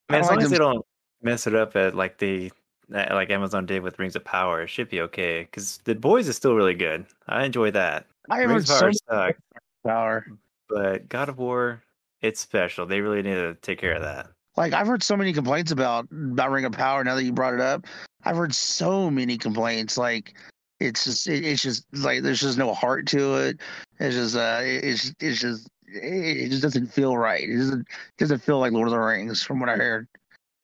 I 0.09 0.13
mean, 0.13 0.21
as 0.21 0.27
like 0.27 0.29
long 0.29 0.37
as 0.37 0.43
them- 0.43 0.51
they 0.51 0.57
don't 0.57 0.85
mess 1.21 1.45
it 1.45 1.53
up 1.53 1.75
at 1.75 1.95
like 1.95 2.17
they 2.17 2.49
uh, 2.93 3.05
like 3.11 3.29
Amazon 3.29 3.65
did 3.65 3.83
with 3.83 3.99
Rings 3.99 4.15
of 4.15 4.23
Power, 4.23 4.63
it 4.63 4.67
should 4.69 4.89
be 4.89 5.01
okay. 5.01 5.41
Because 5.41 5.77
the 5.83 5.95
boys 5.95 6.27
is 6.27 6.35
still 6.35 6.55
really 6.55 6.73
good. 6.73 7.05
I 7.27 7.45
enjoy 7.45 7.71
that. 7.71 8.07
I 8.29 8.43
Rings 8.43 8.69
of 8.69 8.79
Power 8.79 8.87
much 8.87 8.97
sucked, 9.07 9.41
power. 9.85 10.25
but 10.69 11.09
God 11.09 11.29
of 11.29 11.37
War, 11.37 11.83
it's 12.21 12.39
special. 12.39 12.85
They 12.85 13.01
really 13.01 13.21
need 13.21 13.35
to 13.35 13.55
take 13.61 13.79
care 13.79 13.93
of 13.93 14.01
that. 14.01 14.27
Like 14.57 14.73
I've 14.73 14.87
heard 14.87 15.03
so 15.03 15.15
many 15.15 15.31
complaints 15.31 15.71
about 15.71 16.07
about 16.11 16.51
Ring 16.51 16.65
of 16.65 16.73
Power. 16.73 17.03
Now 17.03 17.15
that 17.15 17.23
you 17.23 17.31
brought 17.31 17.53
it 17.53 17.61
up, 17.61 17.85
I've 18.23 18.35
heard 18.35 18.53
so 18.53 19.09
many 19.09 19.37
complaints. 19.37 19.97
Like 19.97 20.35
it's 20.79 21.05
just 21.05 21.27
it, 21.27 21.45
it's 21.45 21.61
just 21.61 21.85
like 21.93 22.23
there's 22.23 22.41
just 22.41 22.57
no 22.57 22.73
heart 22.73 23.07
to 23.07 23.35
it. 23.35 23.59
It's 23.99 24.15
just 24.15 24.35
uh 24.35 24.59
it's 24.61 25.13
it's 25.19 25.39
just 25.39 25.69
it 25.85 26.49
just 26.49 26.61
doesn't 26.61 26.87
feel 26.87 27.17
right. 27.17 27.43
It 27.43 27.57
doesn't 27.57 27.81
it 27.81 28.17
doesn't 28.17 28.41
feel 28.43 28.59
like 28.59 28.73
Lord 28.73 28.87
of 28.87 28.91
the 28.91 28.99
Rings 28.99 29.43
from 29.43 29.59
what 29.59 29.69
I 29.69 29.75
heard. 29.75 30.07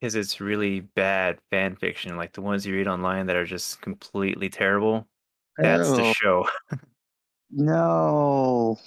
Because 0.00 0.14
it's 0.14 0.40
really 0.40 0.80
bad 0.80 1.38
fan 1.50 1.74
fiction, 1.74 2.16
like 2.16 2.34
the 2.34 2.42
ones 2.42 2.66
you 2.66 2.74
read 2.74 2.86
online 2.86 3.26
that 3.26 3.36
are 3.36 3.46
just 3.46 3.80
completely 3.80 4.50
terrible. 4.50 5.06
That's 5.56 5.90
the 5.90 6.12
show. 6.12 6.46
no. 7.50 8.78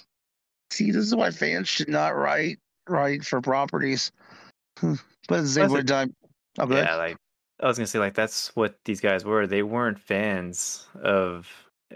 See, 0.70 0.90
this 0.90 1.04
is 1.04 1.14
why 1.14 1.30
fans 1.30 1.68
should 1.68 1.88
not 1.88 2.16
write 2.16 2.58
write 2.88 3.24
for 3.24 3.40
properties. 3.40 4.12
but 4.82 4.98
at 5.30 5.70
the 5.70 5.82
done. 5.84 6.14
Yeah, 6.58 6.96
like 6.96 7.16
I 7.60 7.66
was 7.66 7.78
gonna 7.78 7.86
say, 7.86 7.98
like 7.98 8.14
that's 8.14 8.54
what 8.56 8.76
these 8.84 9.00
guys 9.00 9.24
were. 9.24 9.46
They 9.46 9.62
weren't 9.62 9.98
fans 9.98 10.86
of 11.02 11.48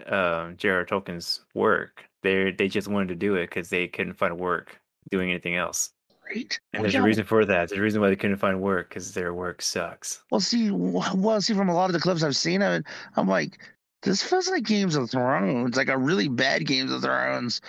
um, 0.07 0.55
J.R.R. 0.57 0.85
Tolkien's 0.85 1.41
work. 1.53 2.05
They 2.23 2.51
they 2.51 2.67
just 2.67 2.87
wanted 2.87 3.09
to 3.09 3.15
do 3.15 3.35
it 3.35 3.49
because 3.49 3.69
they 3.69 3.87
couldn't 3.87 4.13
find 4.13 4.37
work 4.37 4.79
doing 5.09 5.29
anything 5.29 5.55
else. 5.55 5.91
Great. 6.21 6.59
And 6.73 6.83
there's 6.83 6.95
yeah, 6.95 7.01
a 7.01 7.03
reason 7.03 7.23
for 7.23 7.45
that. 7.45 7.69
There's 7.69 7.79
a 7.79 7.83
reason 7.83 8.01
why 8.01 8.09
they 8.09 8.15
couldn't 8.15 8.37
find 8.37 8.59
work 8.59 8.89
because 8.89 9.13
their 9.13 9.33
work 9.33 9.61
sucks. 9.61 10.23
Well, 10.31 10.41
see, 10.41 10.71
well, 10.71 11.39
see, 11.39 11.53
from 11.53 11.69
a 11.69 11.73
lot 11.73 11.85
of 11.85 11.93
the 11.93 11.99
clips 11.99 12.23
I've 12.23 12.35
seen 12.35 12.63
of 12.63 12.73
it, 12.73 12.85
I'm 13.15 13.27
like, 13.27 13.59
this 14.01 14.23
feels 14.23 14.49
like 14.49 14.63
Games 14.63 14.95
of 14.95 15.11
Thrones, 15.11 15.77
like 15.77 15.87
a 15.87 15.97
really 15.97 16.27
bad 16.27 16.65
Games 16.65 16.91
of 16.91 17.03
Thrones. 17.03 17.61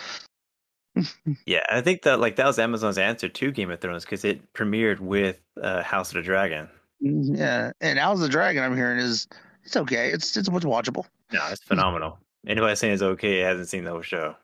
Yeah, 1.46 1.62
I 1.70 1.80
think 1.80 2.02
that 2.02 2.20
like 2.20 2.36
that 2.36 2.46
was 2.46 2.58
Amazon's 2.58 2.98
answer 2.98 3.28
to 3.28 3.50
Game 3.50 3.70
of 3.70 3.80
Thrones 3.80 4.04
because 4.04 4.24
it 4.24 4.52
premiered 4.54 5.00
with 5.00 5.40
uh, 5.60 5.82
House 5.82 6.08
of 6.10 6.14
the 6.14 6.22
Dragon. 6.22 6.68
Yeah, 7.00 7.72
and 7.80 7.98
House 7.98 8.16
of 8.16 8.22
the 8.22 8.28
Dragon, 8.28 8.62
I'm 8.62 8.76
hearing 8.76 8.98
is 8.98 9.28
it's 9.64 9.76
okay. 9.76 10.10
It's 10.10 10.36
it's 10.36 10.48
what's 10.48 10.64
watchable. 10.64 11.04
No, 11.32 11.40
it's 11.50 11.62
phenomenal. 11.62 12.18
Anybody 12.46 12.76
saying 12.76 12.94
it's 12.94 13.02
okay 13.02 13.40
hasn't 13.40 13.68
seen 13.68 13.84
the 13.84 13.90
whole 13.90 14.02
show. 14.02 14.34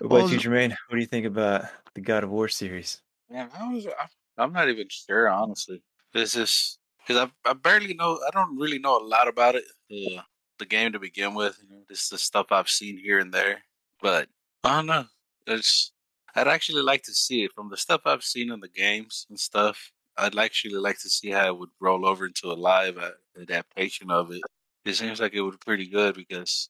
What 0.00 0.10
Well, 0.10 0.20
about 0.26 0.32
you, 0.32 0.38
Jermaine? 0.38 0.70
What 0.88 0.96
do 0.96 1.00
you 1.00 1.06
think 1.06 1.26
about 1.26 1.66
the 1.94 2.00
God 2.00 2.24
of 2.24 2.30
War 2.30 2.48
series? 2.48 3.00
Man, 3.30 3.48
I 3.58 3.72
was, 3.72 3.86
I, 3.86 4.06
I'm 4.42 4.52
not 4.52 4.68
even 4.68 4.86
sure, 4.90 5.28
honestly. 5.28 5.82
This 6.12 6.36
is 6.36 6.78
because 7.06 7.28
I, 7.44 7.50
I 7.50 7.54
barely 7.54 7.94
know. 7.94 8.20
I 8.26 8.30
don't 8.30 8.56
really 8.58 8.78
know 8.78 8.98
a 8.98 9.04
lot 9.04 9.28
about 9.28 9.54
it. 9.54 9.64
The 9.88 10.20
the 10.58 10.66
game 10.66 10.92
to 10.92 10.98
begin 10.98 11.34
with. 11.34 11.58
You 11.62 11.74
know, 11.74 11.82
this 11.88 12.02
is 12.02 12.08
the 12.10 12.18
stuff 12.18 12.46
I've 12.50 12.68
seen 12.68 12.98
here 12.98 13.18
and 13.18 13.32
there. 13.32 13.62
But 14.02 14.28
I 14.64 14.76
don't 14.76 14.86
know. 14.86 15.06
It's 15.46 15.92
I'd 16.34 16.48
actually 16.48 16.82
like 16.82 17.02
to 17.04 17.14
see 17.14 17.44
it 17.44 17.52
from 17.54 17.70
the 17.70 17.76
stuff 17.76 18.02
I've 18.04 18.24
seen 18.24 18.50
in 18.52 18.60
the 18.60 18.68
games 18.68 19.26
and 19.28 19.38
stuff. 19.38 19.92
I'd 20.16 20.38
actually 20.38 20.74
like 20.74 20.98
to 21.00 21.08
see 21.10 21.30
how 21.30 21.48
it 21.48 21.58
would 21.58 21.70
roll 21.80 22.06
over 22.06 22.26
into 22.26 22.50
a 22.50 22.54
live 22.54 22.98
adaptation 23.40 24.10
of 24.10 24.30
it. 24.32 24.42
It 24.84 24.94
seems 24.94 25.20
like 25.20 25.34
it 25.34 25.40
would 25.42 25.52
be 25.52 25.64
pretty 25.64 25.88
good 25.88 26.14
because 26.14 26.68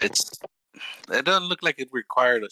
it's 0.00 0.30
it 1.10 1.24
doesn't 1.24 1.48
look 1.48 1.62
like 1.62 1.78
it 1.78 1.88
required 1.92 2.44
a 2.44 2.48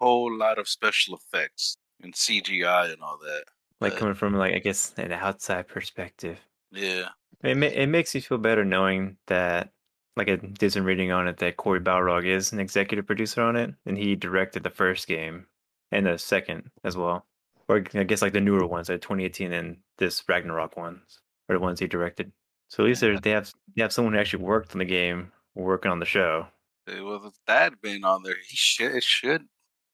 whole 0.00 0.34
lot 0.34 0.58
of 0.58 0.68
special 0.68 1.16
effects 1.16 1.76
and 2.02 2.14
CGI 2.14 2.92
and 2.92 3.02
all 3.02 3.18
that. 3.18 3.44
like 3.80 3.94
Uh, 3.94 3.96
coming 3.98 4.14
from 4.14 4.34
like 4.34 4.54
I 4.54 4.58
guess 4.58 4.94
an 4.96 5.12
outside 5.12 5.68
perspective. 5.68 6.38
Yeah. 6.70 7.08
It 7.42 7.56
ma- 7.56 7.66
it 7.66 7.86
makes 7.86 8.14
you 8.14 8.20
feel 8.20 8.38
better 8.38 8.64
knowing 8.64 9.16
that 9.26 9.70
like 10.16 10.28
I 10.28 10.36
did 10.36 10.72
some 10.72 10.84
reading 10.84 11.12
on 11.12 11.28
it 11.28 11.36
that 11.38 11.56
Cory 11.56 11.80
Barlog 11.80 12.26
is 12.26 12.52
an 12.52 12.58
executive 12.58 13.06
producer 13.06 13.40
on 13.42 13.54
it, 13.56 13.72
and 13.86 13.96
he 13.96 14.16
directed 14.16 14.64
the 14.64 14.70
first 14.70 15.06
game 15.06 15.46
and 15.92 16.06
the 16.06 16.18
second 16.18 16.70
as 16.84 16.96
well, 16.96 17.26
or 17.68 17.84
I 17.94 18.04
guess 18.04 18.22
like 18.22 18.32
the 18.32 18.40
newer 18.40 18.66
ones, 18.66 18.88
like 18.88 19.00
2018 19.00 19.52
and 19.52 19.76
this 19.98 20.22
Ragnarok 20.28 20.76
ones, 20.76 21.20
are 21.48 21.56
the 21.56 21.60
ones 21.60 21.80
he 21.80 21.86
directed. 21.86 22.32
So 22.68 22.84
at 22.84 22.88
least 22.88 23.00
they 23.22 23.30
have 23.30 23.52
they 23.74 23.82
have 23.82 23.92
someone 23.92 24.14
who 24.14 24.20
actually 24.20 24.44
worked 24.44 24.72
on 24.72 24.78
the 24.78 24.84
game 24.84 25.32
working 25.54 25.90
on 25.90 25.98
the 26.00 26.04
show. 26.06 26.46
Well, 26.86 27.20
with 27.22 27.38
that 27.46 27.80
being 27.82 28.04
on 28.04 28.22
there, 28.22 28.36
he 28.46 28.56
should. 28.56 28.94
It 28.94 29.02
should. 29.02 29.46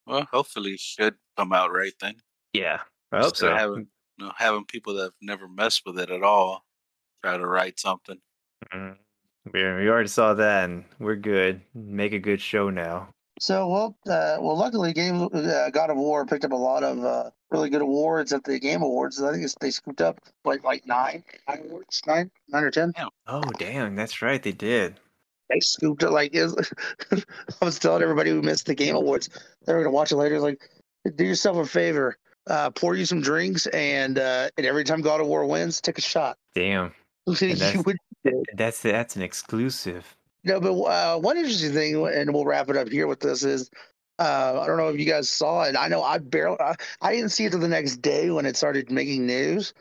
Well, 0.06 0.26
hopefully, 0.30 0.72
it 0.72 0.80
should 0.80 1.14
come 1.36 1.52
out 1.52 1.72
right 1.72 1.94
then. 2.00 2.16
Yeah, 2.52 2.80
I 3.10 3.18
hope 3.18 3.30
Instead 3.30 3.46
so. 3.48 3.54
having, 3.56 3.86
you 4.18 4.26
know, 4.26 4.32
having 4.36 4.64
people 4.64 4.94
that 4.94 5.02
have 5.04 5.12
never 5.20 5.48
messed 5.48 5.82
with 5.86 5.98
it 5.98 6.10
at 6.10 6.22
all 6.22 6.64
try 7.22 7.36
to 7.36 7.46
write 7.46 7.80
something. 7.80 8.18
Mm, 8.72 8.96
We 9.52 9.62
we 9.62 9.88
already 9.88 10.08
saw 10.08 10.34
that, 10.34 10.64
and 10.70 10.84
we're 10.98 11.16
good. 11.16 11.62
Make 11.74 12.12
a 12.12 12.18
good 12.18 12.40
show 12.40 12.70
now. 12.70 13.14
So 13.40 13.68
well, 13.68 13.96
uh, 14.06 14.36
well, 14.40 14.56
luckily, 14.56 14.92
game 14.92 15.28
uh, 15.32 15.70
God 15.70 15.90
of 15.90 15.96
War 15.96 16.24
picked 16.24 16.44
up 16.44 16.52
a 16.52 16.56
lot 16.56 16.84
of 16.84 17.04
uh, 17.04 17.30
really 17.50 17.68
good 17.68 17.82
awards 17.82 18.32
at 18.32 18.44
the 18.44 18.58
Game 18.60 18.82
Awards. 18.82 19.20
I 19.20 19.32
think 19.32 19.42
it's, 19.44 19.56
they 19.60 19.70
scooped 19.72 20.00
up 20.00 20.20
like 20.44 20.62
like 20.62 20.86
nine, 20.86 21.24
nine 21.48 21.62
awards, 21.68 22.00
nine, 22.06 22.30
nine 22.48 22.62
or 22.64 22.70
ten. 22.70 22.92
Oh 23.26 23.42
damn, 23.58 23.96
that's 23.96 24.22
right, 24.22 24.42
they 24.42 24.52
did. 24.52 25.00
They 25.50 25.60
scooped 25.60 26.02
it 26.04 26.10
like 26.10 26.30
it 26.34 26.44
was- 26.44 26.72
I 27.60 27.64
was 27.64 27.78
telling 27.78 28.02
everybody 28.02 28.30
who 28.30 28.40
missed 28.40 28.66
the 28.66 28.74
Game 28.74 28.94
Awards 28.96 29.28
they 29.66 29.74
were 29.74 29.80
gonna 29.82 29.90
watch 29.94 30.12
it 30.12 30.16
later. 30.16 30.38
Like, 30.38 30.70
do 31.16 31.24
yourself 31.24 31.56
a 31.56 31.66
favor, 31.66 32.16
uh, 32.48 32.70
pour 32.70 32.94
you 32.94 33.04
some 33.04 33.20
drinks, 33.20 33.66
and 33.66 34.16
uh, 34.18 34.48
and 34.56 34.64
every 34.66 34.84
time 34.84 35.00
God 35.02 35.20
of 35.20 35.26
War 35.26 35.44
wins, 35.44 35.80
take 35.80 35.98
a 35.98 36.02
shot. 36.02 36.38
Damn, 36.54 36.94
that's- 37.26 37.84
would- 37.84 37.96
that's 38.56 38.80
that's 38.80 39.16
an 39.16 39.22
exclusive. 39.22 40.16
No, 40.44 40.60
but 40.60 40.74
uh, 40.74 41.18
one 41.18 41.36
interesting 41.36 41.72
thing, 41.72 42.06
and 42.06 42.32
we'll 42.32 42.44
wrap 42.44 42.68
it 42.68 42.76
up 42.76 42.88
here 42.88 43.06
with 43.06 43.20
this 43.20 43.42
is, 43.42 43.70
uh, 44.18 44.60
I 44.60 44.66
don't 44.66 44.76
know 44.76 44.88
if 44.88 44.98
you 44.98 45.06
guys 45.06 45.30
saw 45.30 45.62
it. 45.62 45.74
I 45.76 45.88
know 45.88 46.02
I 46.02 46.18
barely, 46.18 46.60
I, 46.60 46.74
I 47.00 47.12
didn't 47.12 47.30
see 47.30 47.46
it 47.46 47.50
till 47.50 47.60
the 47.60 47.68
next 47.68 47.96
day 47.96 48.30
when 48.30 48.44
it 48.46 48.56
started 48.56 48.90
making 48.90 49.26
news, 49.26 49.72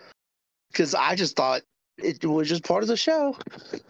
because 0.71 0.95
I 0.95 1.15
just 1.15 1.35
thought 1.35 1.61
it 1.97 2.23
was 2.23 2.47
just 2.49 2.63
part 2.63 2.81
of 2.81 2.87
the 2.87 2.97
show. 2.97 3.37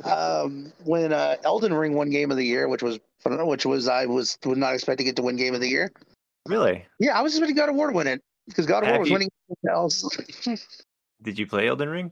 Um, 0.03 0.73
when 0.83 1.13
uh, 1.13 1.37
Elden 1.43 1.73
Ring 1.73 1.93
won 1.93 2.09
Game 2.09 2.31
of 2.31 2.37
the 2.37 2.45
Year, 2.45 2.67
which 2.67 2.83
was 2.83 2.99
which 3.25 3.65
was 3.65 3.87
I 3.87 4.05
was 4.05 4.37
was 4.43 4.57
not 4.57 4.73
expecting 4.73 5.07
it 5.07 5.15
to 5.15 5.21
win 5.21 5.37
Game 5.37 5.53
of 5.53 5.61
the 5.61 5.69
Year. 5.69 5.91
Really? 6.47 6.85
Yeah, 6.99 7.17
I 7.17 7.21
was 7.21 7.33
expecting 7.33 7.55
God 7.55 7.69
of 7.69 7.75
War 7.75 7.87
to 7.89 7.95
win 7.95 8.07
it 8.07 8.21
because 8.47 8.65
God 8.65 8.83
of 8.83 8.89
War 8.89 8.99
was 8.99 9.09
you- 9.09 9.13
winning 9.13 9.29
else. 9.69 10.05
Did 11.21 11.39
you 11.39 11.47
play 11.47 11.67
Elden 11.67 11.87
Ring? 11.87 12.11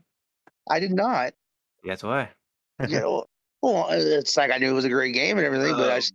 I 0.70 0.80
did 0.80 0.92
not. 0.92 1.34
That's 1.84 2.02
why. 2.02 2.30
You 2.88 2.98
know, 2.98 3.24
well, 3.62 3.88
it's 3.90 4.36
like 4.36 4.50
I 4.50 4.58
knew 4.58 4.70
it 4.70 4.74
was 4.74 4.84
a 4.84 4.90
great 4.90 5.14
game 5.14 5.38
and 5.38 5.46
everything, 5.46 5.76
but 5.76 5.90
I 5.90 5.94
Um, 5.94 5.98
just 6.00 6.14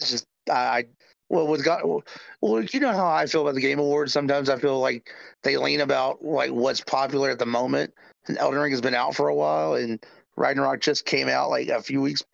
it's 0.00 0.10
just 0.10 0.26
I, 0.50 0.52
I 0.52 0.84
well 1.28 1.46
with 1.46 1.64
God 1.64 1.82
well 2.40 2.62
you 2.62 2.80
know 2.80 2.92
how 2.92 3.06
I 3.06 3.26
feel 3.26 3.42
about 3.42 3.54
the 3.54 3.60
Game 3.60 3.78
Awards. 3.78 4.12
Sometimes 4.12 4.48
I 4.48 4.58
feel 4.58 4.80
like 4.80 5.10
they 5.42 5.56
lean 5.56 5.80
about 5.80 6.24
like 6.24 6.50
what's 6.52 6.80
popular 6.80 7.30
at 7.30 7.38
the 7.38 7.46
moment. 7.46 7.92
And 8.28 8.38
Elden 8.38 8.60
Ring 8.60 8.72
has 8.72 8.80
been 8.80 8.94
out 8.94 9.14
for 9.14 9.28
a 9.28 9.34
while, 9.34 9.74
and 9.74 10.04
Ragnarok 10.36 10.80
just 10.80 11.04
came 11.06 11.28
out 11.28 11.48
like 11.50 11.68
a 11.68 11.82
few 11.82 12.00
weeks 12.02 12.24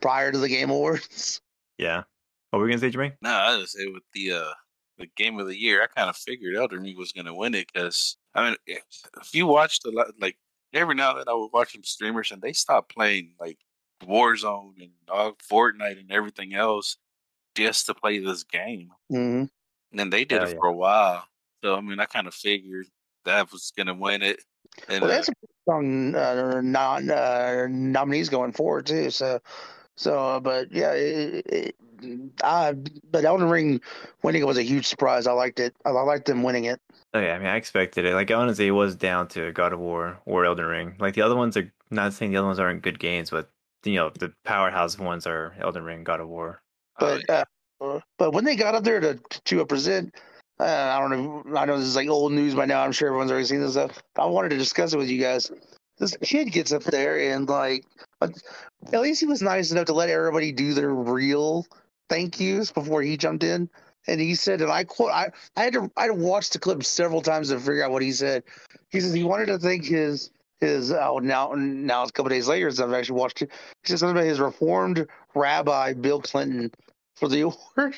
prior 0.00 0.30
to 0.32 0.38
the 0.38 0.48
Game 0.48 0.70
Awards. 0.70 1.40
Yeah. 1.78 2.02
What 2.50 2.58
were 2.60 2.66
we 2.66 2.70
gonna 2.70 2.80
say, 2.80 2.90
Jermaine? 2.90 3.14
No, 3.22 3.30
I 3.30 3.58
just 3.58 3.72
say 3.72 3.86
with 3.86 4.04
the 4.14 4.32
uh 4.32 4.52
the 4.98 5.06
game 5.16 5.38
of 5.40 5.46
the 5.48 5.58
year, 5.58 5.82
I 5.82 5.86
kind 5.86 6.08
of 6.10 6.16
figured 6.16 6.54
Elden 6.54 6.82
Ring 6.82 6.96
was 6.96 7.12
going 7.12 7.24
to 7.26 7.34
win 7.34 7.54
it 7.54 7.66
because 7.72 8.16
I 8.34 8.44
mean, 8.50 8.56
if, 8.66 8.82
if 9.20 9.34
you 9.34 9.46
watched 9.46 9.84
a 9.86 9.90
lot, 9.90 10.08
like 10.20 10.36
every 10.72 10.94
now 10.94 11.10
and 11.10 11.20
then 11.20 11.28
I 11.28 11.34
would 11.34 11.50
watch 11.52 11.72
some 11.72 11.82
streamers 11.82 12.30
and 12.30 12.40
they 12.42 12.52
stopped 12.52 12.94
playing 12.94 13.32
like 13.40 13.58
Warzone 14.06 14.74
and 14.80 14.90
uh, 15.08 15.32
Fortnite 15.50 15.98
and 16.00 16.10
everything 16.12 16.54
else 16.54 16.96
just 17.54 17.86
to 17.86 17.94
play 17.94 18.18
this 18.18 18.44
game, 18.44 18.90
Mm-hmm. 19.10 19.44
and 19.44 19.50
then 19.92 20.10
they 20.10 20.24
did 20.24 20.40
Hell 20.40 20.48
it 20.50 20.54
yeah. 20.54 20.58
for 20.60 20.66
a 20.68 20.72
while. 20.72 21.24
So 21.62 21.76
I 21.76 21.80
mean, 21.80 22.00
I 22.00 22.06
kind 22.06 22.26
of 22.26 22.34
figured 22.34 22.86
that 23.24 23.52
was 23.52 23.72
going 23.76 23.86
to 23.88 23.94
win 23.94 24.22
it. 24.22 24.40
And 24.88 25.02
Well, 25.02 25.10
uh, 25.10 25.14
that's 25.14 25.28
a 25.28 25.32
strong 25.62 26.14
uh, 26.14 26.60
non 26.62 27.10
uh, 27.10 27.66
nominees 27.68 28.28
going 28.28 28.52
forward 28.52 28.86
too. 28.86 29.10
So, 29.10 29.38
so 29.96 30.18
uh, 30.18 30.40
but 30.40 30.72
yeah, 30.72 30.92
it, 30.92 31.46
it, 31.46 31.76
I 32.42 32.74
but 33.10 33.24
Elden 33.24 33.48
Ring 33.48 33.80
winning 34.22 34.42
it 34.42 34.46
was 34.46 34.58
a 34.58 34.62
huge 34.62 34.86
surprise. 34.86 35.26
I 35.26 35.32
liked 35.32 35.60
it. 35.60 35.74
I 35.84 35.90
liked 35.90 36.26
them 36.26 36.42
winning 36.42 36.64
it. 36.64 36.80
Oh 37.14 37.20
yeah, 37.20 37.34
I 37.34 37.38
mean 37.38 37.48
I 37.48 37.56
expected 37.56 38.06
it. 38.06 38.14
Like 38.14 38.30
honestly, 38.30 38.66
it 38.66 38.72
was 38.72 38.96
down 38.96 39.28
to 39.28 39.52
God 39.52 39.72
of 39.72 39.78
War 39.78 40.18
or 40.24 40.46
Elden 40.46 40.64
Ring. 40.64 40.96
Like 40.98 41.14
the 41.14 41.22
other 41.22 41.36
ones 41.36 41.56
are 41.56 41.70
not 41.90 42.14
saying 42.14 42.32
the 42.32 42.38
other 42.38 42.46
ones 42.46 42.58
aren't 42.58 42.82
good 42.82 42.98
games, 42.98 43.30
but 43.30 43.50
you 43.84 43.96
know 43.96 44.10
the 44.10 44.32
powerhouse 44.44 44.98
ones 44.98 45.26
are 45.26 45.54
Elden 45.60 45.84
Ring, 45.84 46.04
God 46.04 46.20
of 46.20 46.28
War. 46.28 46.62
uh, 47.00 47.18
But 47.28 47.30
uh, 47.30 48.00
but 48.18 48.32
when 48.32 48.44
they 48.44 48.56
got 48.56 48.74
up 48.74 48.84
there 48.84 49.00
to 49.00 49.18
to 49.44 49.66
present, 49.66 50.14
uh, 50.60 50.64
I 50.64 51.00
don't 51.00 51.10
know. 51.10 51.58
I 51.58 51.64
know 51.64 51.78
this 51.78 51.88
is 51.88 51.96
like 51.96 52.08
old 52.08 52.32
news 52.32 52.54
by 52.54 52.66
now. 52.66 52.82
I'm 52.82 52.92
sure 52.92 53.08
everyone's 53.08 53.30
already 53.30 53.46
seen 53.46 53.60
this 53.60 53.72
stuff. 53.72 54.02
I 54.16 54.26
wanted 54.26 54.50
to 54.50 54.58
discuss 54.58 54.92
it 54.92 54.98
with 54.98 55.10
you 55.10 55.20
guys. 55.20 55.50
This 55.98 56.16
kid 56.22 56.52
gets 56.52 56.72
up 56.72 56.82
there 56.84 57.32
and 57.32 57.48
like, 57.48 57.84
at 58.20 59.00
least 59.00 59.20
he 59.20 59.26
was 59.26 59.42
nice 59.42 59.70
enough 59.70 59.86
to 59.86 59.92
let 59.92 60.08
everybody 60.08 60.50
do 60.50 60.74
their 60.74 60.92
real 60.92 61.66
thank 62.08 62.40
yous 62.40 62.72
before 62.72 63.02
he 63.02 63.16
jumped 63.16 63.44
in. 63.44 63.68
And 64.08 64.20
he 64.20 64.34
said, 64.34 64.60
and 64.60 64.70
I 64.70 64.82
quote, 64.84 65.12
I, 65.12 65.30
I 65.56 65.62
had 65.62 65.74
to 65.74 65.90
I 65.96 66.02
had 66.02 66.08
to 66.08 66.14
watch 66.14 66.50
the 66.50 66.58
clip 66.58 66.82
several 66.82 67.22
times 67.22 67.50
to 67.50 67.58
figure 67.58 67.84
out 67.84 67.92
what 67.92 68.02
he 68.02 68.12
said. 68.12 68.42
He 68.90 69.00
says 69.00 69.12
he 69.12 69.22
wanted 69.22 69.46
to 69.46 69.58
thank 69.58 69.84
his 69.84 70.30
his 70.62 70.92
oh 70.92 71.18
now 71.18 71.52
now 71.56 72.02
it's 72.02 72.10
a 72.10 72.12
couple 72.12 72.30
days 72.30 72.48
later 72.48 72.70
since 72.70 72.80
I've 72.80 72.92
actually 72.94 73.18
watched 73.20 73.42
it. 73.42 73.50
He 73.82 73.88
said 73.90 73.98
something 73.98 74.16
about 74.16 74.26
his 74.28 74.40
reformed 74.40 75.06
rabbi 75.34 75.92
Bill 75.92 76.20
Clinton 76.22 76.70
for 77.16 77.28
the 77.28 77.40
award 77.76 77.94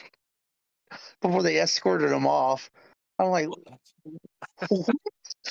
before 1.22 1.42
they 1.42 1.60
escorted 1.60 2.10
him 2.10 2.26
off. 2.26 2.70
I'm 3.18 3.28
like, 3.28 3.48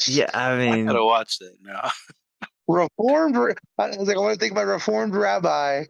Yeah, 0.08 0.30
I 0.34 0.56
mean, 0.58 0.72
I 0.72 0.76
mean, 0.78 0.86
gotta 0.88 1.06
watch 1.06 1.40
that 1.40 1.56
now. 1.62 1.90
reformed. 2.68 3.36
I 3.78 3.88
was 3.98 4.08
like, 4.08 4.18
I 4.18 4.20
want 4.20 4.34
to 4.34 4.40
think 4.40 4.52
about 4.54 4.66
reformed 4.68 5.16
rabbi 5.16 5.86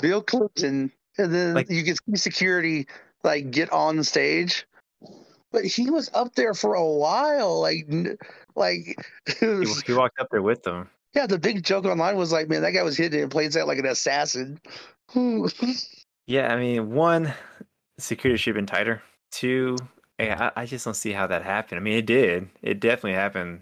Bill 0.00 0.22
Clinton, 0.22 0.92
and 1.18 1.34
then 1.34 1.54
Like- 1.54 1.70
you 1.70 1.82
get 1.82 1.98
see 2.08 2.16
security 2.16 2.86
like 3.24 3.50
get 3.50 3.70
on 3.72 3.96
the 3.96 4.04
stage. 4.04 4.66
But 5.52 5.64
he 5.64 5.90
was 5.90 6.10
up 6.12 6.34
there 6.34 6.52
for 6.54 6.74
a 6.74 6.84
while, 6.84 7.60
like, 7.60 7.86
n- 7.88 8.18
like, 8.56 8.96
it 9.26 9.66
he, 9.68 9.74
he 9.86 9.92
walked 9.92 10.18
up 10.20 10.28
there 10.30 10.42
with 10.42 10.62
them. 10.62 10.88
yeah. 11.14 11.26
The 11.26 11.38
big 11.38 11.62
joke 11.62 11.84
online 11.84 12.16
was 12.16 12.32
like, 12.32 12.48
man, 12.48 12.62
that 12.62 12.72
guy 12.72 12.82
was 12.82 12.96
hidden 12.96 13.20
in 13.20 13.28
plain 13.28 13.50
sight 13.50 13.66
like 13.66 13.78
an 13.78 13.86
assassin. 13.86 14.60
Yeah, 16.28 16.52
I 16.52 16.58
mean, 16.58 16.90
one, 16.90 17.32
security 17.98 18.36
should 18.36 18.56
have 18.56 18.60
been 18.60 18.66
tighter. 18.66 19.00
Two, 19.30 19.76
yeah, 20.18 20.50
I, 20.56 20.62
I 20.62 20.66
just 20.66 20.84
don't 20.84 20.94
see 20.94 21.12
how 21.12 21.28
that 21.28 21.44
happened. 21.44 21.78
I 21.78 21.82
mean, 21.82 21.98
it 21.98 22.06
did. 22.06 22.48
It 22.62 22.80
definitely 22.80 23.12
happened, 23.12 23.60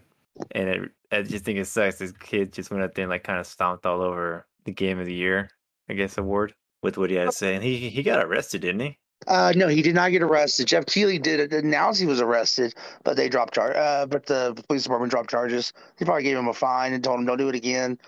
and 0.52 0.68
it, 0.68 0.90
I 1.12 1.22
just 1.22 1.44
think 1.44 1.58
it 1.58 1.66
sucks. 1.66 1.98
This 1.98 2.12
kid 2.12 2.52
just 2.54 2.70
went 2.70 2.82
up 2.82 2.94
there 2.94 3.02
and 3.02 3.10
like 3.10 3.24
kind 3.24 3.38
of 3.38 3.46
stomped 3.46 3.84
all 3.84 4.00
over 4.00 4.46
the 4.64 4.72
Game 4.72 4.98
of 4.98 5.04
the 5.06 5.14
Year, 5.14 5.50
I 5.90 5.92
guess, 5.92 6.16
award 6.16 6.54
with 6.82 6.96
what 6.96 7.10
he 7.10 7.16
had 7.16 7.26
to 7.26 7.32
say, 7.32 7.54
and 7.54 7.62
he 7.62 7.90
he 7.90 8.02
got 8.02 8.24
arrested, 8.24 8.62
didn't 8.62 8.80
he? 8.80 8.98
Uh, 9.26 9.52
no, 9.56 9.68
he 9.68 9.82
did 9.82 9.94
not 9.94 10.10
get 10.10 10.22
arrested. 10.22 10.66
Geoff 10.66 10.86
Keighley 10.86 11.18
did 11.18 11.52
announce 11.52 11.98
he 11.98 12.06
was 12.06 12.20
arrested, 12.20 12.74
but 13.04 13.16
they 13.16 13.28
dropped 13.28 13.54
charge. 13.54 13.74
Uh, 13.74 14.06
but 14.06 14.26
the 14.26 14.54
police 14.68 14.82
department 14.82 15.10
dropped 15.10 15.30
charges. 15.30 15.72
They 15.96 16.04
probably 16.04 16.24
gave 16.24 16.36
him 16.36 16.48
a 16.48 16.52
fine 16.52 16.92
and 16.92 17.02
told 17.02 17.20
him 17.20 17.26
don't 17.26 17.38
do 17.38 17.48
it 17.48 17.54
again. 17.54 17.98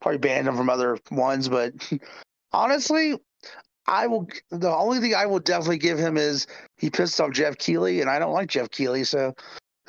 Probably 0.00 0.18
banned 0.18 0.46
him 0.46 0.56
from 0.56 0.70
other 0.70 0.98
ones. 1.10 1.48
But 1.48 1.72
honestly, 2.52 3.18
I 3.86 4.06
will. 4.06 4.28
The 4.50 4.70
only 4.70 5.00
thing 5.00 5.14
I 5.14 5.26
will 5.26 5.40
definitely 5.40 5.78
give 5.78 5.98
him 5.98 6.16
is 6.16 6.46
he 6.76 6.90
pissed 6.90 7.20
off 7.20 7.32
Geoff 7.32 7.58
Keighley, 7.58 8.00
and 8.00 8.08
I 8.08 8.18
don't 8.18 8.32
like 8.32 8.48
Geoff 8.48 8.70
Keighley. 8.70 9.04
So, 9.04 9.34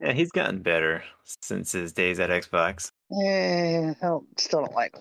Yeah, 0.00 0.12
he's 0.12 0.30
gotten 0.30 0.62
better 0.62 1.04
since 1.42 1.72
his 1.72 1.92
days 1.92 2.20
at 2.20 2.30
Xbox. 2.30 2.90
Yeah, 3.10 3.92
I 4.00 4.06
don't, 4.06 4.40
still 4.40 4.60
don't 4.60 4.74
like 4.74 4.94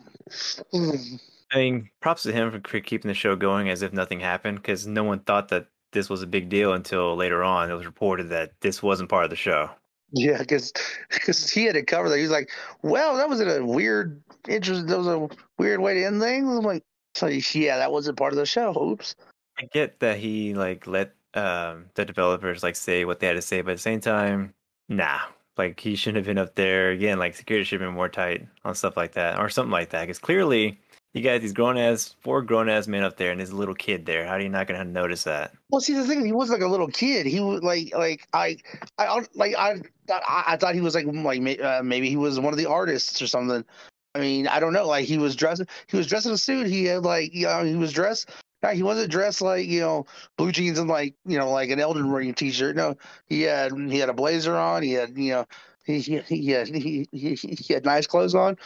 him. 0.73 1.19
I 1.51 1.57
mean, 1.57 1.89
props 2.01 2.23
to 2.23 2.31
him 2.31 2.51
for 2.51 2.79
keeping 2.79 3.07
the 3.09 3.15
show 3.15 3.35
going 3.35 3.69
as 3.69 3.81
if 3.81 3.93
nothing 3.93 4.19
happened, 4.19 4.59
because 4.59 4.85
no 4.85 5.03
one 5.03 5.19
thought 5.19 5.49
that 5.49 5.67
this 5.91 6.09
was 6.09 6.21
a 6.21 6.27
big 6.27 6.49
deal 6.49 6.73
until 6.73 7.15
later 7.15 7.43
on. 7.43 7.71
It 7.71 7.73
was 7.73 7.85
reported 7.85 8.29
that 8.29 8.51
this 8.62 8.83
wasn't 8.83 9.09
part 9.09 9.23
of 9.23 9.29
the 9.29 9.35
show. 9.35 9.69
Yeah, 10.12 10.39
because 10.39 10.73
he 11.51 11.65
had 11.65 11.75
it 11.75 11.88
covered. 11.88 12.09
That 12.09 12.17
he 12.17 12.23
was 12.23 12.31
like, 12.31 12.49
"Well, 12.81 13.17
that 13.17 13.29
was 13.29 13.41
a 13.41 13.63
weird, 13.63 14.21
interest. 14.47 14.88
That 14.88 14.97
was 14.97 15.07
a 15.07 15.27
weird 15.57 15.79
way 15.79 15.95
to 15.95 16.03
end 16.03 16.21
things." 16.21 16.47
I'm 16.47 16.63
like, 16.63 16.83
"So 17.15 17.27
yeah, 17.27 17.77
that 17.77 17.91
wasn't 17.91 18.17
part 18.17 18.33
of 18.33 18.38
the 18.38 18.45
show." 18.45 18.75
Oops. 18.81 19.15
I 19.59 19.65
get 19.73 19.99
that 19.99 20.17
he 20.17 20.53
like 20.53 20.88
let 20.88 21.13
um 21.33 21.85
the 21.95 22.05
developers 22.05 22.63
like 22.63 22.75
say 22.75 23.05
what 23.05 23.19
they 23.19 23.27
had 23.27 23.33
to 23.33 23.41
say, 23.41 23.62
but 23.62 23.71
at 23.71 23.77
the 23.77 23.81
same 23.81 23.99
time, 24.01 24.53
nah. 24.88 25.19
Like 25.57 25.79
he 25.79 25.95
shouldn't 25.95 26.17
have 26.17 26.25
been 26.25 26.38
up 26.38 26.55
there 26.55 26.91
again. 26.91 27.19
Like 27.19 27.35
security 27.35 27.65
should 27.65 27.81
have 27.81 27.88
been 27.89 27.95
more 27.95 28.07
tight 28.07 28.47
on 28.63 28.75
stuff 28.75 28.95
like 28.95 29.12
that 29.13 29.38
or 29.39 29.49
something 29.49 29.71
like 29.71 29.89
that. 29.89 30.01
Because 30.01 30.17
clearly 30.17 30.79
You 31.13 31.24
got 31.24 31.41
these 31.41 31.54
grown 31.54 31.76
ass, 31.76 32.15
four 32.22 32.43
grown 32.43 32.69
ass 32.69 32.88
men 32.88 33.02
up 33.02 33.17
there, 33.17 33.32
and 33.32 33.41
a 33.41 33.45
little 33.45 33.74
kid 33.74 34.06
there. 34.06 34.28
How 34.28 34.34
are 34.34 34.41
you 34.41 34.50
not 34.50 34.67
gonna 34.67 34.86
notice 34.86 35.24
that? 35.24 35.54
Well, 35.69 35.82
see, 35.82 35.93
the 35.93 36.06
thing 36.06 36.19
is, 36.19 36.26
he 36.26 36.32
was 36.32 36.52
like 36.52 36.62
a 36.62 36.67
little 36.67 36.88
kid. 36.88 37.26
He 37.26 37.39
was 37.39 37.63
like, 37.63 37.91
like 37.95 38.28
I, 38.34 38.58
I, 39.00 39.26
like 39.34 39.56
I, 39.56 39.82
I, 40.12 40.43
I 40.48 40.58
thought 40.58 40.76
he 40.76 40.82
was 40.82 40.93
like, 40.93 41.08
like 41.08 41.60
uh, 41.62 41.82
maybe 41.84 42.10
he 42.10 42.15
was 42.15 42.39
one 42.39 42.54
of 42.54 42.60
the 42.60 42.67
artists 42.67 43.22
or 43.24 43.28
something. 43.28 43.65
I 44.13 44.19
mean, 44.19 44.48
I 44.48 44.60
don't 44.60 44.74
know. 44.74 44.86
Like 44.86 45.06
he 45.06 45.17
was 45.17 45.36
dressed, 45.36 45.63
he 45.88 45.98
was 45.98 46.06
dressed 46.06 46.28
in 46.28 46.32
a 46.32 46.38
suit. 46.38 46.67
He 46.67 46.86
had 46.86 47.04
like, 47.04 47.34
you 47.34 47.48
know, 47.48 47.63
he 47.63 47.76
was 47.76 47.91
dressed. 47.91 48.30
He 48.74 48.84
wasn't 48.84 49.10
dressed 49.10 49.41
like 49.41 49.67
you 49.67 49.80
know 49.80 50.06
blue 50.38 50.52
jeans 50.52 50.78
and 50.78 50.89
like 50.89 51.15
you 51.26 51.39
know 51.39 51.50
like 51.50 51.69
an 51.69 51.80
Elden 51.80 52.12
Ring 52.12 52.34
t-shirt. 52.34 52.76
No, 52.76 52.93
he 53.28 53.43
had 53.43 53.72
he 53.72 53.98
had 53.98 54.10
a 54.10 54.13
blazer 54.13 54.56
on. 54.56 54.84
He 54.84 54.91
had 54.91 55.17
you 55.17 55.32
know 55.32 55.45
he 55.86 56.00
he 56.02 56.19
he 56.19 56.50
had, 56.52 56.67
he, 56.67 57.08
he, 57.12 57.36
he 57.36 57.74
had 57.74 57.86
nice 57.86 58.06
clothes 58.06 58.36
on 58.36 58.58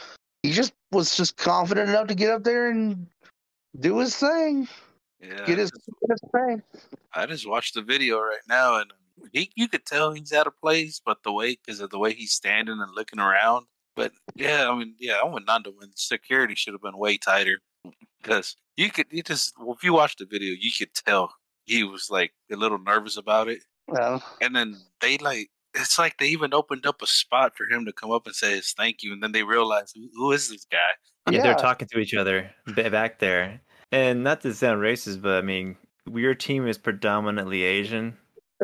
he 0.44 0.52
just 0.52 0.74
was 0.92 1.16
just 1.16 1.38
confident 1.38 1.88
enough 1.88 2.06
to 2.08 2.14
get 2.14 2.30
up 2.30 2.44
there 2.44 2.68
and 2.68 3.06
do 3.80 3.98
his 3.98 4.14
thing. 4.14 4.68
Yeah, 5.18 5.42
Get 5.46 5.56
his, 5.56 5.70
get 5.70 6.10
his 6.10 6.20
thing. 6.32 6.62
I 7.14 7.24
just 7.24 7.48
watched 7.48 7.72
the 7.72 7.80
video 7.80 8.20
right 8.20 8.44
now, 8.46 8.78
and 8.78 8.92
he 9.32 9.50
you 9.54 9.68
could 9.68 9.86
tell 9.86 10.12
he's 10.12 10.34
out 10.34 10.46
of 10.46 10.60
place, 10.60 11.00
but 11.02 11.22
the 11.22 11.32
way 11.32 11.56
because 11.56 11.80
of 11.80 11.88
the 11.88 11.98
way 11.98 12.12
he's 12.12 12.32
standing 12.32 12.78
and 12.78 12.94
looking 12.94 13.20
around. 13.20 13.64
But 13.96 14.12
yeah, 14.34 14.68
I 14.68 14.78
mean, 14.78 14.94
yeah, 14.98 15.14
I 15.22 15.24
went 15.24 15.48
on 15.48 15.64
to 15.64 15.70
win. 15.70 15.92
Security 15.94 16.54
should 16.54 16.74
have 16.74 16.82
been 16.82 16.98
way 16.98 17.16
tighter 17.16 17.60
because 18.22 18.54
you 18.76 18.90
could 18.90 19.06
you 19.10 19.22
just 19.22 19.54
well, 19.58 19.74
if 19.74 19.82
you 19.82 19.94
watch 19.94 20.16
the 20.16 20.26
video, 20.26 20.54
you 20.60 20.70
could 20.78 20.92
tell 20.92 21.32
he 21.64 21.84
was 21.84 22.10
like 22.10 22.34
a 22.52 22.56
little 22.56 22.78
nervous 22.78 23.16
about 23.16 23.48
it. 23.48 23.62
Well, 23.88 24.22
And 24.42 24.54
then 24.54 24.76
they 25.00 25.16
like 25.16 25.48
it's 25.74 25.98
like 25.98 26.18
they 26.18 26.26
even 26.28 26.54
opened 26.54 26.86
up 26.86 27.02
a 27.02 27.06
spot 27.06 27.52
for 27.56 27.66
him 27.68 27.84
to 27.86 27.92
come 27.92 28.10
up 28.10 28.26
and 28.26 28.34
say 28.34 28.56
his 28.56 28.72
thank 28.76 29.02
you, 29.02 29.12
and 29.12 29.22
then 29.22 29.32
they 29.32 29.42
realized 29.42 29.96
who, 29.96 30.08
who 30.14 30.32
is 30.32 30.48
this 30.48 30.66
guy? 30.70 30.78
Yeah, 31.30 31.38
Yeah. 31.38 31.42
they're 31.44 31.54
talking 31.54 31.88
to 31.88 31.98
each 31.98 32.14
other 32.14 32.50
back 32.76 33.18
there. 33.18 33.60
And 33.92 34.24
not 34.24 34.40
to 34.42 34.52
sound 34.54 34.80
racist, 34.82 35.22
but 35.22 35.36
I 35.38 35.42
mean, 35.42 35.76
your 36.12 36.34
team 36.34 36.66
is 36.66 36.78
predominantly 36.78 37.62
Asian. 37.62 38.16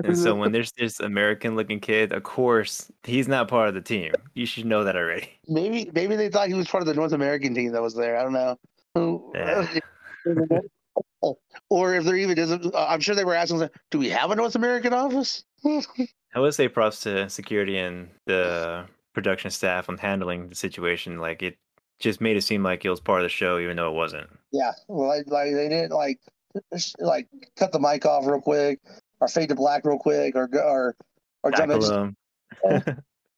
And 0.05 0.17
so 0.17 0.35
when 0.35 0.53
there's 0.53 0.73
this 0.73 1.01
American 1.01 1.57
looking 1.57 1.81
kid, 1.81 2.13
of 2.13 2.23
course, 2.23 2.91
he's 3.05 3.29
not 3.29 3.49
part 3.49 3.69
of 3.69 3.75
the 3.75 3.81
team. 3.81 4.13
You 4.35 4.47
should 4.47 4.67
know 4.67 4.85
that 4.85 4.97
already. 4.97 5.31
maybe 5.49 5.91
maybe 5.95 6.17
they 6.17 6.29
thought 6.29 6.49
he 6.49 6.55
was 6.55 6.69
part 6.69 6.83
of 6.83 6.87
the 6.87 6.95
North 6.95 7.13
American 7.13 7.55
team 7.55 7.73
that 7.73 7.83
was 7.83 7.95
there. 7.95 8.17
I 8.17 8.23
don't 8.23 8.33
know. 8.33 9.31
Yeah. 9.35 9.67
or 11.71 11.95
if 11.95 12.05
there 12.05 12.17
even 12.17 12.39
isn't, 12.39 12.75
uh, 12.75 12.87
I'm 12.89 13.01
sure 13.01 13.15
they 13.15 13.25
were 13.25 13.35
asking, 13.35 13.69
"Do 13.91 13.99
we 13.99 14.09
have 14.11 14.31
a 14.31 14.37
North 14.37 14.55
American 14.55 14.93
office?" 14.93 15.45
I 16.35 16.41
would 16.41 16.55
say 16.55 16.69
props 16.69 17.01
to 17.01 17.29
security 17.29 17.79
and 17.79 18.09
the 18.27 18.87
production 19.15 19.51
staff 19.51 19.89
on 19.89 19.99
handling 19.99 20.49
the 20.49 20.55
situation. 20.55 21.19
Like 21.19 21.43
it 21.43 21.59
just 21.99 22.21
made 22.21 22.37
it 22.37 22.43
seem 22.43 22.63
like 22.63 22.85
it 22.85 22.91
was 22.91 23.01
part 23.01 23.21
of 23.21 23.25
the 23.25 23.31
show, 23.31 23.59
even 23.59 23.77
though 23.77 23.89
it 23.89 23.95
wasn't. 23.95 24.29
Yeah, 24.53 24.73
well, 24.89 25.09
like, 25.09 25.27
like 25.29 25.53
they 25.53 25.69
didn't 25.69 25.93
like 25.93 26.21
like 26.99 27.29
cut 27.57 27.73
the 27.73 27.81
mic 27.81 28.07
off 28.07 28.27
real 28.27 28.41
quick, 28.41 28.81
or 29.21 29.29
fade 29.29 29.49
to 29.51 29.55
black 29.55 29.85
real 29.85 29.99
quick, 29.99 30.35
or 30.35 30.49
or 30.55 30.97
or 31.43 31.51
jump 31.53 31.73
them. 31.83 32.17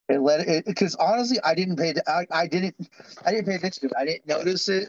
and 0.08 0.22
let 0.22 0.46
it 0.46 0.64
because 0.66 0.94
honestly, 0.96 1.38
I 1.44 1.54
didn't 1.54 1.76
pay 1.76 1.94
I, 2.06 2.26
I 2.30 2.46
didn't 2.46 2.76
I 3.24 3.32
didn't 3.32 3.46
pay 3.46 3.54
attention 3.54 3.88
to 3.88 3.94
it. 3.94 3.98
I 3.98 4.04
didn't 4.04 4.26
notice 4.26 4.68
it. 4.68 4.88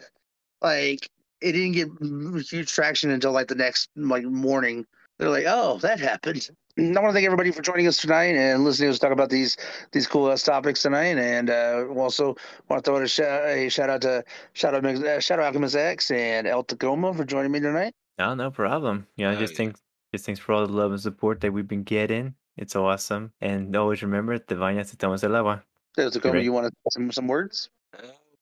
Like 0.62 1.10
it 1.42 1.54
didn't 1.54 1.74
get 1.74 2.48
huge 2.50 2.72
traction 2.72 3.12
until 3.12 3.32
like 3.32 3.48
the 3.48 3.56
next 3.56 3.90
like 3.96 4.24
morning. 4.24 4.86
They're 5.20 5.30
like, 5.30 5.46
"Oh, 5.48 5.78
that 5.80 6.00
happened." 6.00 6.50
I 6.76 6.82
want 6.82 6.96
to 7.10 7.14
thank 7.14 7.26
everybody 7.26 7.52
for 7.52 7.62
joining 7.62 7.86
us 7.86 7.98
tonight 7.98 8.36
and 8.36 8.64
listening 8.64 8.88
to 8.88 8.94
us 8.94 9.00
talk 9.00 9.12
about 9.12 9.30
these 9.30 9.58
these 9.92 10.08
cool 10.08 10.32
ass 10.32 10.42
topics 10.42 10.82
tonight. 10.82 11.18
And 11.20 11.50
uh, 11.52 11.86
also 11.96 12.36
want 12.68 12.84
to 12.84 12.90
throw 12.90 12.98
a 13.00 13.08
shout, 13.08 13.48
a 13.48 13.70
shout 13.70 13.90
out 13.92 14.02
to 14.02 14.24
shout 14.54 14.74
out 14.74 14.84
uh, 14.84 15.20
Shadow 15.20 15.44
Alchemist 15.44 15.76
X 15.76 16.10
and 16.10 16.48
El 16.48 16.64
Tacoma 16.64 17.14
for 17.14 17.26
joining 17.26 17.52
me 17.52 17.60
tonight. 17.60 17.94
no, 18.18 18.34
no 18.34 18.50
problem. 18.50 19.06
You 19.18 19.26
know, 19.28 19.34
Oh, 19.34 19.40
just 19.40 19.54
yeah. 19.54 19.58
thanks, 19.58 19.82
just 20.14 20.26
thanks 20.26 20.40
for 20.40 20.54
all 20.54 20.66
the 20.66 20.74
love 20.74 20.92
and 20.92 21.00
support 21.00 21.42
that 21.42 21.54
we've 21.54 21.68
been 21.68 21.84
getting. 21.84 22.34
It's 22.58 22.76
awesome. 22.76 23.34
And 23.40 23.76
always 23.76 24.02
remember, 24.02 24.38
te 24.40 24.56
bañas 24.56 24.92
y 24.92 24.96
tomas 24.98 25.24
el 25.24 25.36
agua. 25.36 25.64
El 25.98 26.10
Tacoma, 26.10 26.40
you 26.40 26.54
want 26.54 26.66
to 26.68 26.74
some 26.90 27.12
some 27.12 27.28
words? 27.28 27.70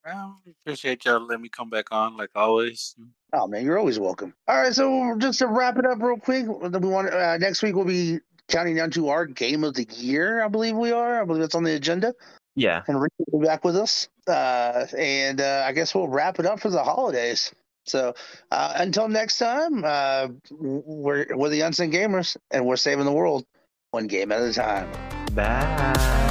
Well, 0.05 0.39
appreciate 0.65 1.05
y'all 1.05 1.19
letting 1.25 1.43
me 1.43 1.49
come 1.49 1.69
back 1.69 1.91
on 1.91 2.17
like 2.17 2.29
always. 2.35 2.95
Oh 3.33 3.47
man, 3.47 3.63
you're 3.65 3.77
always 3.77 3.99
welcome. 3.99 4.33
All 4.47 4.61
right, 4.61 4.73
so 4.73 5.15
just 5.19 5.39
to 5.39 5.47
wrap 5.47 5.77
it 5.77 5.85
up 5.85 6.01
real 6.01 6.17
quick, 6.17 6.45
we 6.47 6.79
want 6.89 7.13
uh, 7.13 7.37
next 7.37 7.61
week 7.61 7.75
we'll 7.75 7.85
be 7.85 8.19
counting 8.47 8.75
down 8.75 8.91
to 8.91 9.09
our 9.09 9.25
game 9.25 9.63
of 9.63 9.75
the 9.75 9.87
year. 9.95 10.43
I 10.43 10.47
believe 10.47 10.75
we 10.75 10.91
are. 10.91 11.21
I 11.21 11.25
believe 11.25 11.41
that's 11.41 11.55
on 11.55 11.63
the 11.63 11.75
agenda, 11.75 12.13
Yeah. 12.55 12.81
and 12.87 12.99
Rick 13.01 13.13
will 13.27 13.39
be 13.39 13.45
back 13.47 13.63
with 13.63 13.77
us. 13.77 14.09
Uh, 14.27 14.85
and 14.97 15.39
uh, 15.39 15.63
I 15.65 15.71
guess 15.71 15.93
we'll 15.95 16.07
wrap 16.07 16.39
it 16.39 16.45
up 16.45 16.59
for 16.59 16.69
the 16.69 16.83
holidays. 16.83 17.51
So 17.85 18.13
uh, 18.51 18.73
until 18.75 19.07
next 19.07 19.37
time, 19.37 19.83
uh, 19.85 20.27
we're 20.51 21.27
we're 21.35 21.49
the 21.49 21.61
unsung 21.61 21.91
gamers, 21.91 22.35
and 22.51 22.65
we're 22.65 22.75
saving 22.75 23.05
the 23.05 23.11
world 23.11 23.45
one 23.91 24.07
game 24.07 24.31
at 24.31 24.41
a 24.41 24.51
time. 24.53 24.91
Bye. 25.33 26.27